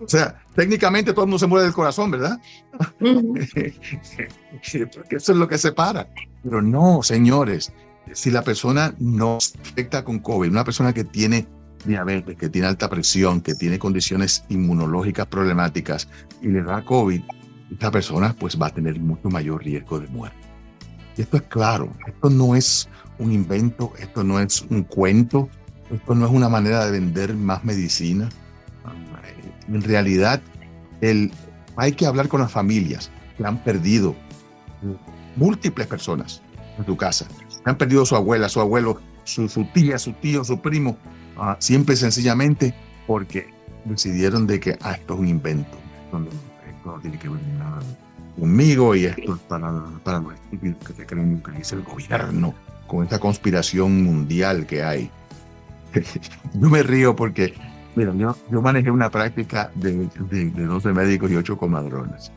O 0.00 0.08
sea, 0.08 0.38
técnicamente 0.54 1.12
todo 1.12 1.24
el 1.24 1.28
mundo 1.28 1.38
se 1.38 1.46
muere 1.46 1.64
del 1.64 1.74
corazón, 1.74 2.10
¿verdad? 2.10 2.38
porque 2.98 3.74
eso 5.10 5.32
es 5.32 5.38
lo 5.38 5.48
que 5.48 5.58
separa. 5.58 6.08
Pero 6.42 6.62
no, 6.62 7.02
señores, 7.02 7.72
si 8.12 8.30
la 8.30 8.42
persona 8.42 8.94
no 8.98 9.40
se 9.40 9.58
afecta 9.58 10.04
con 10.04 10.18
COVID, 10.18 10.50
una 10.50 10.64
persona 10.64 10.92
que 10.92 11.04
tiene 11.04 11.46
diabetes, 11.84 12.36
que 12.36 12.48
tiene 12.48 12.68
alta 12.68 12.88
presión, 12.88 13.40
que 13.40 13.54
tiene 13.54 13.78
condiciones 13.78 14.44
inmunológicas 14.48 15.26
problemáticas 15.26 16.08
y 16.42 16.48
le 16.48 16.62
da 16.62 16.84
COVID, 16.84 17.22
esta 17.70 17.90
persona 17.90 18.34
pues 18.38 18.60
va 18.60 18.66
a 18.66 18.74
tener 18.74 18.98
mucho 19.00 19.28
mayor 19.28 19.64
riesgo 19.64 19.98
de 20.00 20.08
muerte. 20.08 20.36
Y 21.16 21.22
esto 21.22 21.38
es 21.38 21.44
claro, 21.44 21.90
esto 22.06 22.30
no 22.30 22.54
es 22.54 22.88
un 23.18 23.32
invento, 23.32 23.92
esto 23.98 24.22
no 24.22 24.38
es 24.38 24.62
un 24.68 24.82
cuento, 24.82 25.48
esto 25.92 26.14
no 26.14 26.26
es 26.26 26.32
una 26.32 26.48
manera 26.48 26.84
de 26.84 26.92
vender 26.92 27.34
más 27.34 27.64
medicina. 27.64 28.28
En 29.68 29.82
realidad, 29.82 30.40
el, 31.00 31.32
hay 31.76 31.92
que 31.92 32.06
hablar 32.06 32.28
con 32.28 32.40
las 32.40 32.52
familias 32.52 33.10
que 33.36 33.44
han 33.44 33.62
perdido 33.64 34.14
múltiples 35.34 35.86
personas 35.86 36.42
en 36.78 36.84
tu 36.84 36.96
casa. 36.96 37.26
Han 37.64 37.76
perdido 37.76 38.06
su 38.06 38.14
abuela, 38.14 38.48
su 38.48 38.60
abuelo, 38.60 39.00
su, 39.24 39.48
su 39.48 39.64
tía, 39.72 39.98
su 39.98 40.12
tío, 40.12 40.44
su 40.44 40.60
primo, 40.60 40.96
Uh, 41.36 41.54
simple 41.58 41.94
y 41.94 41.98
sencillamente 41.98 42.74
porque 43.06 43.46
decidieron 43.84 44.46
de 44.46 44.58
que 44.58 44.78
ah, 44.80 44.92
esto 44.92 45.14
es 45.14 45.20
un 45.20 45.28
invento. 45.28 45.76
Esto 46.06 46.18
no, 46.86 47.00
tiene 47.00 47.18
que 47.18 47.28
ver 47.28 47.42
nada 47.58 47.80
conmigo 48.38 48.94
y 48.94 49.04
esto 49.04 49.34
es 49.34 49.40
para, 49.42 49.84
para 50.02 50.20
los 50.20 50.32
que 50.96 51.06
creen 51.06 51.42
que 51.42 51.50
dice 51.52 51.74
el 51.74 51.82
gobierno 51.82 52.54
con 52.86 53.04
esta 53.04 53.18
conspiración 53.18 54.02
mundial 54.02 54.66
que 54.66 54.82
hay. 54.82 55.10
yo 56.54 56.70
me 56.70 56.82
río 56.82 57.14
porque, 57.16 57.54
mira, 57.94 58.12
yo, 58.14 58.36
yo 58.50 58.62
manejé 58.62 58.90
una 58.90 59.10
práctica 59.10 59.70
de, 59.74 60.08
de, 60.30 60.50
de 60.50 60.64
12 60.64 60.92
médicos 60.92 61.30
y 61.30 61.36
8 61.36 61.56
comadrones 61.56 62.32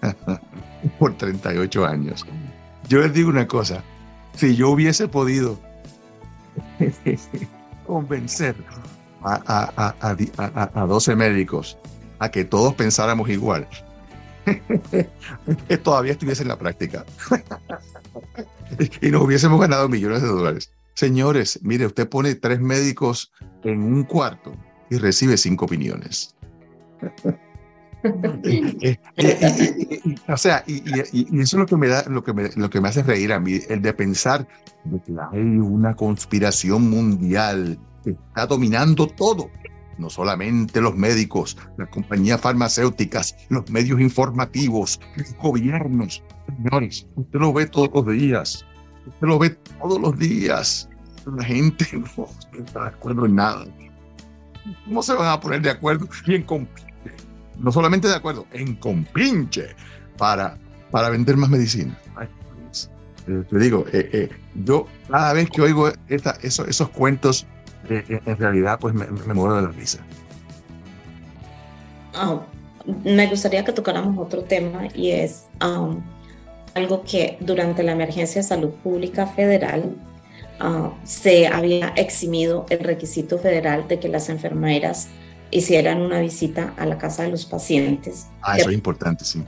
por 0.98 1.16
38 1.16 1.86
años. 1.86 2.26
Yo 2.88 3.00
les 3.00 3.12
digo 3.12 3.30
una 3.30 3.46
cosa, 3.46 3.82
si 4.34 4.56
yo 4.56 4.70
hubiese 4.70 5.08
podido 5.08 5.58
convencer 7.86 8.56
a, 9.22 9.40
a, 9.76 9.94
a, 10.00 10.82
a, 10.82 10.86
12 10.86 11.16
médicos 11.16 11.78
a 12.18 12.30
que 12.30 12.44
todos 12.44 12.74
pensáramos 12.74 13.28
igual, 13.28 13.68
todavía 15.82 16.12
estuviese 16.12 16.42
en 16.42 16.48
la 16.48 16.58
práctica 16.58 17.04
y 19.00 19.10
nos 19.10 19.22
hubiésemos 19.22 19.60
ganado 19.60 19.88
millones 19.88 20.22
de 20.22 20.28
dólares. 20.28 20.72
Señores, 20.94 21.60
mire, 21.62 21.86
usted 21.86 22.08
pone 22.08 22.34
tres 22.34 22.60
médicos 22.60 23.32
en 23.64 23.82
un 23.82 24.04
cuarto 24.04 24.52
y 24.90 24.98
recibe 24.98 25.36
cinco 25.36 25.64
opiniones. 25.64 26.36
o 30.28 30.36
sea, 30.36 30.64
y, 30.66 30.82
y, 31.12 31.40
eso 31.40 31.56
es 31.56 31.60
lo 31.60 31.66
que 31.66 31.76
me 31.76 31.88
da, 31.88 32.04
lo 32.08 32.24
que 32.24 32.32
me, 32.32 32.48
lo 32.56 32.70
que 32.70 32.80
me 32.80 32.88
hace 32.88 33.02
reír 33.02 33.32
a 33.32 33.40
mí, 33.40 33.60
el 33.68 33.82
de 33.82 33.92
pensar 33.92 34.46
de 34.84 35.00
que 35.02 35.12
hay 35.32 35.40
una 35.40 35.94
conspiración 35.94 36.88
mundial 36.88 37.78
que 38.02 38.10
está 38.10 38.46
dominando 38.46 39.06
todo. 39.06 39.50
No 39.98 40.08
solamente 40.08 40.80
los 40.80 40.96
médicos, 40.96 41.58
las 41.76 41.88
compañías 41.90 42.40
farmacéuticas, 42.40 43.36
los 43.50 43.70
medios 43.70 44.00
informativos, 44.00 44.98
los 45.16 45.34
gobiernos. 45.36 46.22
Señores, 46.56 47.06
usted 47.16 47.38
lo 47.38 47.52
ve 47.52 47.66
todos 47.66 47.90
los 47.92 48.16
días. 48.16 48.64
Usted 49.06 49.26
lo 49.26 49.38
ve 49.38 49.50
todos 49.50 50.00
los 50.00 50.18
días. 50.18 50.88
La 51.36 51.44
gente 51.44 51.86
no 52.16 52.28
está 52.52 52.82
de 52.82 52.88
acuerdo 52.88 53.26
en 53.26 53.34
nada. 53.34 53.66
¿Cómo 54.84 55.02
se 55.02 55.14
van 55.14 55.28
a 55.28 55.40
poner 55.40 55.62
de 55.62 55.70
acuerdo 55.70 56.08
y 56.26 56.34
en 56.34 56.44
no 57.60 57.72
solamente 57.72 58.08
de 58.08 58.14
acuerdo, 58.14 58.46
en 58.52 58.74
compinche 58.76 59.68
para, 60.16 60.56
para 60.90 61.10
vender 61.10 61.36
más 61.36 61.50
medicina. 61.50 61.96
Pues, 62.14 62.90
eh, 63.26 63.44
te 63.48 63.58
digo, 63.58 63.84
eh, 63.92 64.08
eh, 64.12 64.28
yo 64.64 64.86
cada 65.08 65.32
vez 65.32 65.50
que 65.50 65.62
oigo 65.62 65.90
esta, 66.08 66.36
esos, 66.42 66.88
cuentos, 66.90 67.46
en 67.88 68.36
realidad 68.38 68.78
pues 68.80 68.94
me, 68.94 69.06
me, 69.06 69.34
muero 69.34 69.56
de 69.56 69.62
la 69.62 69.68
risa. 69.68 69.98
Oh, 72.14 72.42
me 73.04 73.26
gustaría 73.28 73.64
que 73.64 73.72
tocáramos 73.72 74.18
otro 74.18 74.42
tema 74.42 74.88
y 74.94 75.10
es 75.10 75.46
um, 75.64 76.00
algo 76.74 77.02
que 77.02 77.36
durante 77.40 77.82
la 77.82 77.92
emergencia 77.92 78.42
de 78.42 78.46
salud 78.46 78.70
pública 78.82 79.26
federal 79.26 79.96
uh, 80.60 80.90
se 81.04 81.46
había 81.46 81.88
eximido 81.96 82.66
el 82.70 82.80
requisito 82.80 83.38
federal 83.38 83.88
de 83.88 83.98
que 83.98 84.08
las 84.08 84.28
enfermeras 84.28 85.08
hicieran 85.50 86.00
una 86.00 86.20
visita 86.20 86.74
a 86.76 86.86
la 86.86 86.98
casa 86.98 87.24
de 87.24 87.30
los 87.30 87.44
pacientes. 87.44 88.26
Ah, 88.42 88.56
eso 88.56 88.70
es 88.70 88.74
importante, 88.74 89.24
sí. 89.24 89.42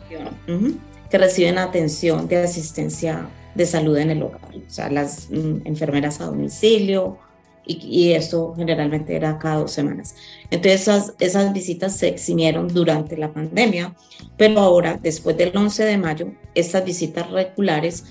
Que 1.11 1.19
reciben 1.19 1.59
atención 1.59 2.27
de 2.27 2.39
asistencia 2.39 3.29
de 3.55 3.67
salud 3.67 3.97
en 3.99 4.11
el 4.11 4.23
hogar, 4.23 4.41
o 4.55 4.71
sea, 4.71 4.89
las 4.89 5.29
mm, 5.31 5.67
enfermeras 5.67 6.21
a 6.21 6.25
domicilio, 6.25 7.19
y, 7.67 8.13
y, 8.13 8.21
generalmente 8.57 9.15
era 9.15 9.39
cada 9.39 9.57
dos 9.57 9.73
semanas. 9.73 10.15
Entonces 10.51 10.83
esas, 10.83 11.15
esas 11.21 11.53
visitas 11.53 11.97
se 11.97 12.09
eximieron 12.09 12.69
durante 12.69 13.17
la 13.17 13.33
pandemia, 13.33 13.95
pero 14.37 14.61
ahora, 14.61 14.99
después 15.01 15.37
del 15.37 15.57
11 15.57 15.85
de 15.85 15.99
mayo, 15.99 16.33
estas 16.55 16.85
visitas 16.85 17.31
regulares 17.31 18.05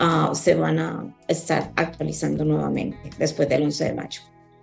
uh, 0.00 0.34
se 0.34 0.54
van 0.54 0.78
a 0.78 1.14
estar 1.28 1.72
actualizando 1.76 2.44
nuevamente 2.44 3.10
después 3.18 3.48
del 3.48 3.64
11 3.64 3.84
de 3.84 3.94
mayo. 3.94 4.20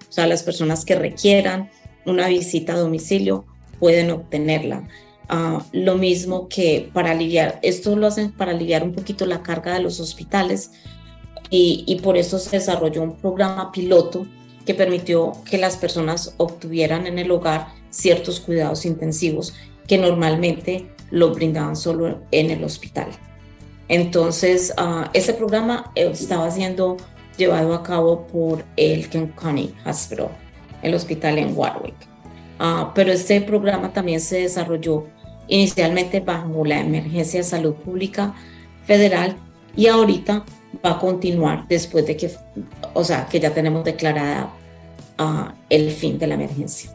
O 0.09 0.11
sea, 0.11 0.27
las 0.27 0.43
personas 0.43 0.83
que 0.83 0.95
requieran 0.95 1.69
una 2.05 2.27
visita 2.27 2.73
a 2.73 2.77
domicilio, 2.77 3.45
pueden 3.79 4.11
obtenerla. 4.11 4.87
Uh, 5.29 5.61
lo 5.71 5.95
mismo 5.95 6.49
que 6.49 6.89
para 6.93 7.11
aliviar, 7.11 7.59
esto 7.63 7.95
lo 7.95 8.07
hacen 8.07 8.31
para 8.31 8.51
aliviar 8.51 8.83
un 8.83 8.93
poquito 8.93 9.25
la 9.25 9.43
carga 9.43 9.73
de 9.73 9.81
los 9.81 9.99
hospitales 9.99 10.71
y, 11.53 11.99
por 12.01 12.15
eso 12.15 12.39
se 12.39 12.57
desarrolló 12.57 13.03
un 13.03 13.17
programa 13.17 13.73
piloto 13.73 14.25
que 14.65 14.73
permitió 14.73 15.33
que 15.49 15.57
las 15.57 15.75
personas 15.75 16.33
obtuvieran 16.37 17.05
en 17.07 17.19
el 17.19 17.29
hogar 17.29 17.67
ciertos 17.89 18.39
cuidados 18.39 18.85
intensivos 18.85 19.53
que 19.85 19.97
normalmente 19.97 20.89
los 21.09 21.35
brindaban 21.35 21.75
solo 21.75 22.21
en 22.31 22.51
el 22.51 22.63
hospital. 22.63 23.07
Entonces, 23.89 24.73
uh, 24.77 25.09
ese 25.13 25.33
programa 25.33 25.91
estaba 25.95 26.49
siendo 26.49 26.95
llevado 27.37 27.73
a 27.73 27.83
cabo 27.83 28.25
por 28.27 28.63
el 28.77 29.09
Kent 29.09 29.35
County 29.35 29.75
Hospital, 29.85 30.29
el 30.81 30.95
hospital 30.95 31.37
en 31.37 31.57
Warwick. 31.57 31.95
Uh, 32.61 32.93
pero 32.95 33.11
este 33.11 33.41
programa 33.41 33.91
también 33.91 34.21
se 34.21 34.43
desarrolló 34.43 35.05
inicialmente 35.49 36.21
bajo 36.21 36.63
la 36.63 36.79
emergencia 36.79 37.41
de 37.41 37.43
salud 37.43 37.73
pública 37.73 38.33
federal 38.85 39.35
y 39.75 39.87
ahorita 39.87 40.45
va 40.83 40.91
a 40.91 40.99
continuar 40.99 41.67
después 41.67 42.05
de 42.07 42.17
que, 42.17 42.31
o 42.93 43.03
sea, 43.03 43.25
que 43.27 43.39
ya 43.39 43.53
tenemos 43.53 43.83
declarada 43.83 44.51
uh, 45.19 45.51
el 45.69 45.91
fin 45.91 46.17
de 46.17 46.27
la 46.27 46.35
emergencia. 46.35 46.91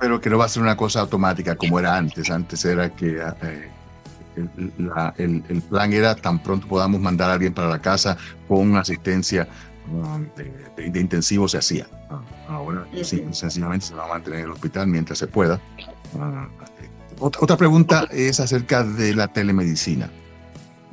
Pero 0.00 0.20
que 0.20 0.30
no 0.30 0.38
va 0.38 0.44
a 0.44 0.48
ser 0.48 0.62
una 0.62 0.76
cosa 0.76 1.00
automática 1.00 1.56
como 1.56 1.78
era 1.80 1.96
antes. 1.96 2.30
Antes 2.30 2.64
era 2.64 2.88
que 2.90 3.18
eh, 3.18 3.68
el, 4.36 5.44
el, 5.48 5.62
plan 5.62 5.92
era 5.92 6.14
tan 6.14 6.40
pronto 6.40 6.68
podamos 6.68 7.00
mandar 7.00 7.30
a 7.30 7.32
alguien 7.34 7.52
para 7.52 7.68
la 7.68 7.80
casa 7.80 8.16
con 8.46 8.76
asistencia 8.76 9.48
um, 9.90 10.24
de, 10.36 10.90
de, 10.90 11.00
intensivo 11.00 11.48
se 11.48 11.58
hacía. 11.58 11.88
Ah, 12.10 12.20
ahora 12.48 12.86
sí, 13.02 13.24
sencillamente 13.32 13.86
se 13.86 13.94
va 13.94 14.04
a 14.04 14.08
mantener 14.08 14.40
en 14.40 14.44
el 14.46 14.52
hospital 14.52 14.86
mientras 14.86 15.18
se 15.18 15.26
pueda. 15.26 15.60
Ah, 16.16 16.48
otra, 17.18 17.42
otra 17.42 17.56
pregunta 17.56 18.06
es 18.12 18.38
acerca 18.38 18.84
de 18.84 19.14
la 19.14 19.26
telemedicina. 19.26 20.08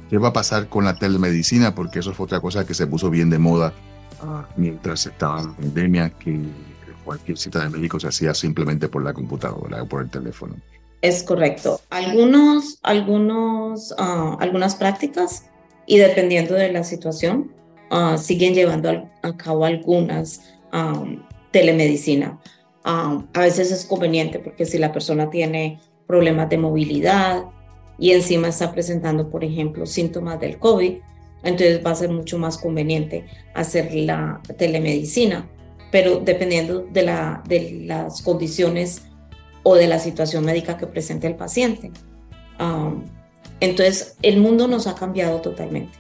¿Qué 0.10 0.18
va 0.18 0.30
a 0.30 0.34
pasar 0.34 0.70
con 0.70 0.86
la 0.86 0.96
telemedicina? 0.96 1.74
Porque 1.74 2.00
eso 2.00 2.14
fue 2.14 2.26
otra 2.26 2.40
cosa 2.40 2.66
que 2.66 2.74
se 2.74 2.86
puso 2.86 3.10
bien 3.10 3.30
de 3.30 3.40
moda 3.40 3.74
ah, 4.22 4.48
mientras 4.56 5.06
estaba 5.06 5.42
la 5.42 5.54
pandemia, 5.54 6.10
que 6.12 6.40
cualquier 7.04 7.38
cita 7.38 7.64
de 7.64 7.70
médico 7.70 8.00
se 8.00 8.08
hacía 8.08 8.34
simplemente 8.34 8.88
por 8.88 9.04
la 9.04 9.14
computadora 9.14 9.84
o 9.84 9.88
por 9.88 10.02
el 10.02 10.10
teléfono. 10.10 10.56
Es 11.02 11.24
correcto. 11.24 11.80
Algunos, 11.92 12.80
algunos, 12.82 13.92
uh, 13.92 14.38
algunas 14.40 14.76
prácticas 14.76 15.46
y 15.86 16.00
dependiendo 16.00 16.56
de 16.56 16.72
la 16.72 16.84
situación, 16.84 17.52
uh, 17.92 18.18
siguen 18.18 18.56
llevando 18.56 19.08
a, 19.22 19.38
cabo 19.38 19.66
algunas 19.66 20.42
um, 20.74 21.22
telemedicina. 21.52 22.40
Um, 22.86 23.28
a 23.34 23.40
veces 23.42 23.72
es 23.72 23.86
conveniente 23.86 24.40
porque 24.40 24.66
si 24.66 24.80
la 24.80 24.92
persona 24.92 25.30
tiene 25.30 25.80
problemas 26.08 26.50
de 26.50 26.58
movilidad 26.58 27.46
y 27.98 28.12
encima 28.12 28.50
está 28.50 28.72
presentando, 28.72 29.30
por 29.30 29.44
ejemplo, 29.44 29.86
síntomas 29.86 30.40
del 30.40 30.58
COVID, 30.58 30.96
entonces 31.44 31.86
va 31.86 31.92
a 31.92 31.96
ser 31.96 32.10
mucho 32.10 32.38
más 32.38 32.58
conveniente 32.58 33.26
hacer 33.54 33.94
la 33.94 34.42
telemedicina, 34.58 35.48
pero 35.92 36.20
dependiendo 36.20 36.88
de, 36.92 37.04
la, 37.04 37.44
de 37.48 37.84
las 37.86 38.22
condiciones 38.22 39.04
o 39.64 39.76
de 39.76 39.88
la 39.88 40.00
situación 40.00 40.44
médica 40.44 40.78
que 40.78 40.88
presente 40.88 41.28
el 41.28 41.36
paciente. 41.36 41.92
Um, 42.60 43.04
entonces, 43.60 44.18
el 44.22 44.40
mundo 44.40 44.68
nos 44.68 44.88
ha 44.88 44.96
cambiado 44.96 45.42
totalmente. 45.42 45.98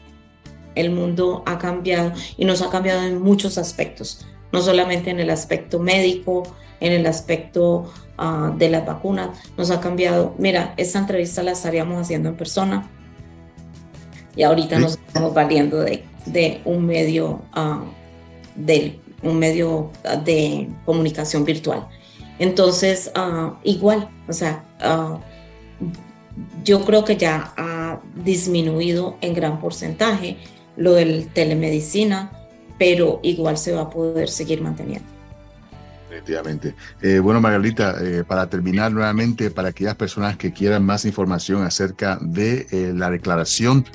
El 0.75 0.91
mundo 0.91 1.43
ha 1.45 1.57
cambiado 1.57 2.11
y 2.37 2.45
nos 2.45 2.61
ha 2.61 2.69
cambiado 2.69 3.03
en 3.03 3.21
muchos 3.21 3.57
aspectos, 3.57 4.25
no 4.55 4.61
solamente 4.61 5.09
en 5.09 5.19
el 5.19 5.29
aspecto 5.29 5.79
médico, 5.79 6.43
en 6.79 6.91
el 6.91 7.05
aspecto 7.05 7.91
uh, 8.17 8.57
de 8.57 8.69
las 8.69 8.85
vacunas, 8.85 9.29
nos 9.57 9.71
ha 9.71 9.79
cambiado. 9.79 10.33
Mira, 10.37 10.73
esta 10.77 10.99
entrevista 10.99 11.43
la 11.43 11.51
estaríamos 11.51 12.01
haciendo 12.01 12.29
en 12.29 12.35
persona 12.35 12.89
y 14.35 14.43
ahorita 14.43 14.79
nos 14.79 14.93
estamos 14.93 15.33
valiendo 15.33 15.79
de, 15.79 16.03
de 16.25 16.61
un 16.65 16.85
medio, 16.85 17.41
uh, 17.55 17.85
de, 18.55 18.99
un 19.23 19.39
medio 19.39 19.91
de 20.23 20.69
comunicación 20.85 21.45
virtual. 21.45 21.87
Entonces, 22.39 23.11
ah, 23.15 23.59
igual, 23.63 24.09
o 24.27 24.33
sea, 24.33 24.65
ah, 24.81 25.19
yo 26.63 26.83
creo 26.83 27.05
que 27.05 27.15
ya 27.15 27.53
ha 27.55 28.01
disminuido 28.15 29.17
en 29.21 29.33
gran 29.33 29.59
porcentaje 29.59 30.37
lo 30.75 30.93
del 30.93 31.29
telemedicina, 31.29 32.31
pero 32.77 33.19
igual 33.23 33.57
se 33.57 33.73
va 33.73 33.81
a 33.81 33.89
poder 33.89 34.29
seguir 34.29 34.61
manteniendo. 34.61 35.15
Efectivamente. 36.15 36.75
Eh, 37.01 37.19
bueno, 37.19 37.41
Margarita, 37.41 37.97
eh, 38.01 38.23
para 38.23 38.49
terminar 38.49 38.91
nuevamente, 38.91 39.51
para 39.51 39.69
aquellas 39.69 39.95
personas 39.95 40.37
que 40.37 40.53
quieran 40.53 40.85
más 40.85 41.03
información 41.03 41.63
acerca 41.63 42.17
de 42.21 42.67
eh, 42.71 42.93
la 42.95 43.09
declaración 43.09 43.85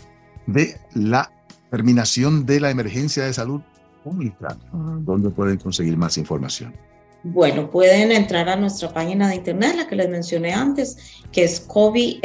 de 0.46 0.76
la 0.94 1.32
terminación 1.70 2.44
de 2.44 2.60
la 2.60 2.70
emergencia 2.70 3.24
de 3.24 3.32
salud 3.32 3.62
pública, 4.04 4.56
¿dónde 4.72 5.30
pueden 5.30 5.56
conseguir 5.56 5.96
más 5.96 6.18
información? 6.18 6.74
Bueno, 7.22 7.70
pueden 7.70 8.12
entrar 8.12 8.48
a 8.48 8.56
nuestra 8.56 8.92
página 8.92 9.28
de 9.28 9.36
internet, 9.36 9.74
la 9.76 9.86
que 9.86 9.96
les 9.96 10.08
mencioné 10.08 10.52
antes, 10.52 11.22
que 11.32 11.44
es 11.44 11.60
coviri.gov. 11.60 12.22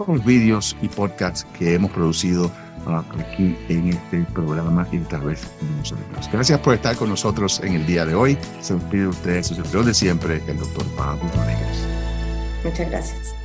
Los 0.08 0.26
vídeos 0.26 0.76
y 0.82 0.88
podcasts 0.88 1.46
que 1.58 1.76
hemos 1.76 1.92
producido 1.92 2.52
aquí 2.88 3.56
en 3.68 3.90
este 3.90 4.24
programa 4.34 4.88
y 4.92 4.98
tal 5.00 5.22
vez 5.22 5.48
nosotros. 5.78 6.30
Gracias 6.32 6.60
por 6.60 6.74
estar 6.74 6.96
con 6.96 7.10
nosotros 7.10 7.60
en 7.64 7.74
el 7.74 7.86
día 7.86 8.06
de 8.06 8.16
hoy. 8.16 8.38
Se 8.62 8.74
despide 8.74 9.08
usted, 9.08 9.44
su 9.44 9.56
servidor 9.56 9.86
de 9.86 9.94
siempre, 9.94 10.42
el 10.48 10.58
doctor 10.58 10.86
Pablo 10.98 11.24
Rodríguez. 11.36 11.86
Muchas 12.64 12.90
gracias. 12.90 13.39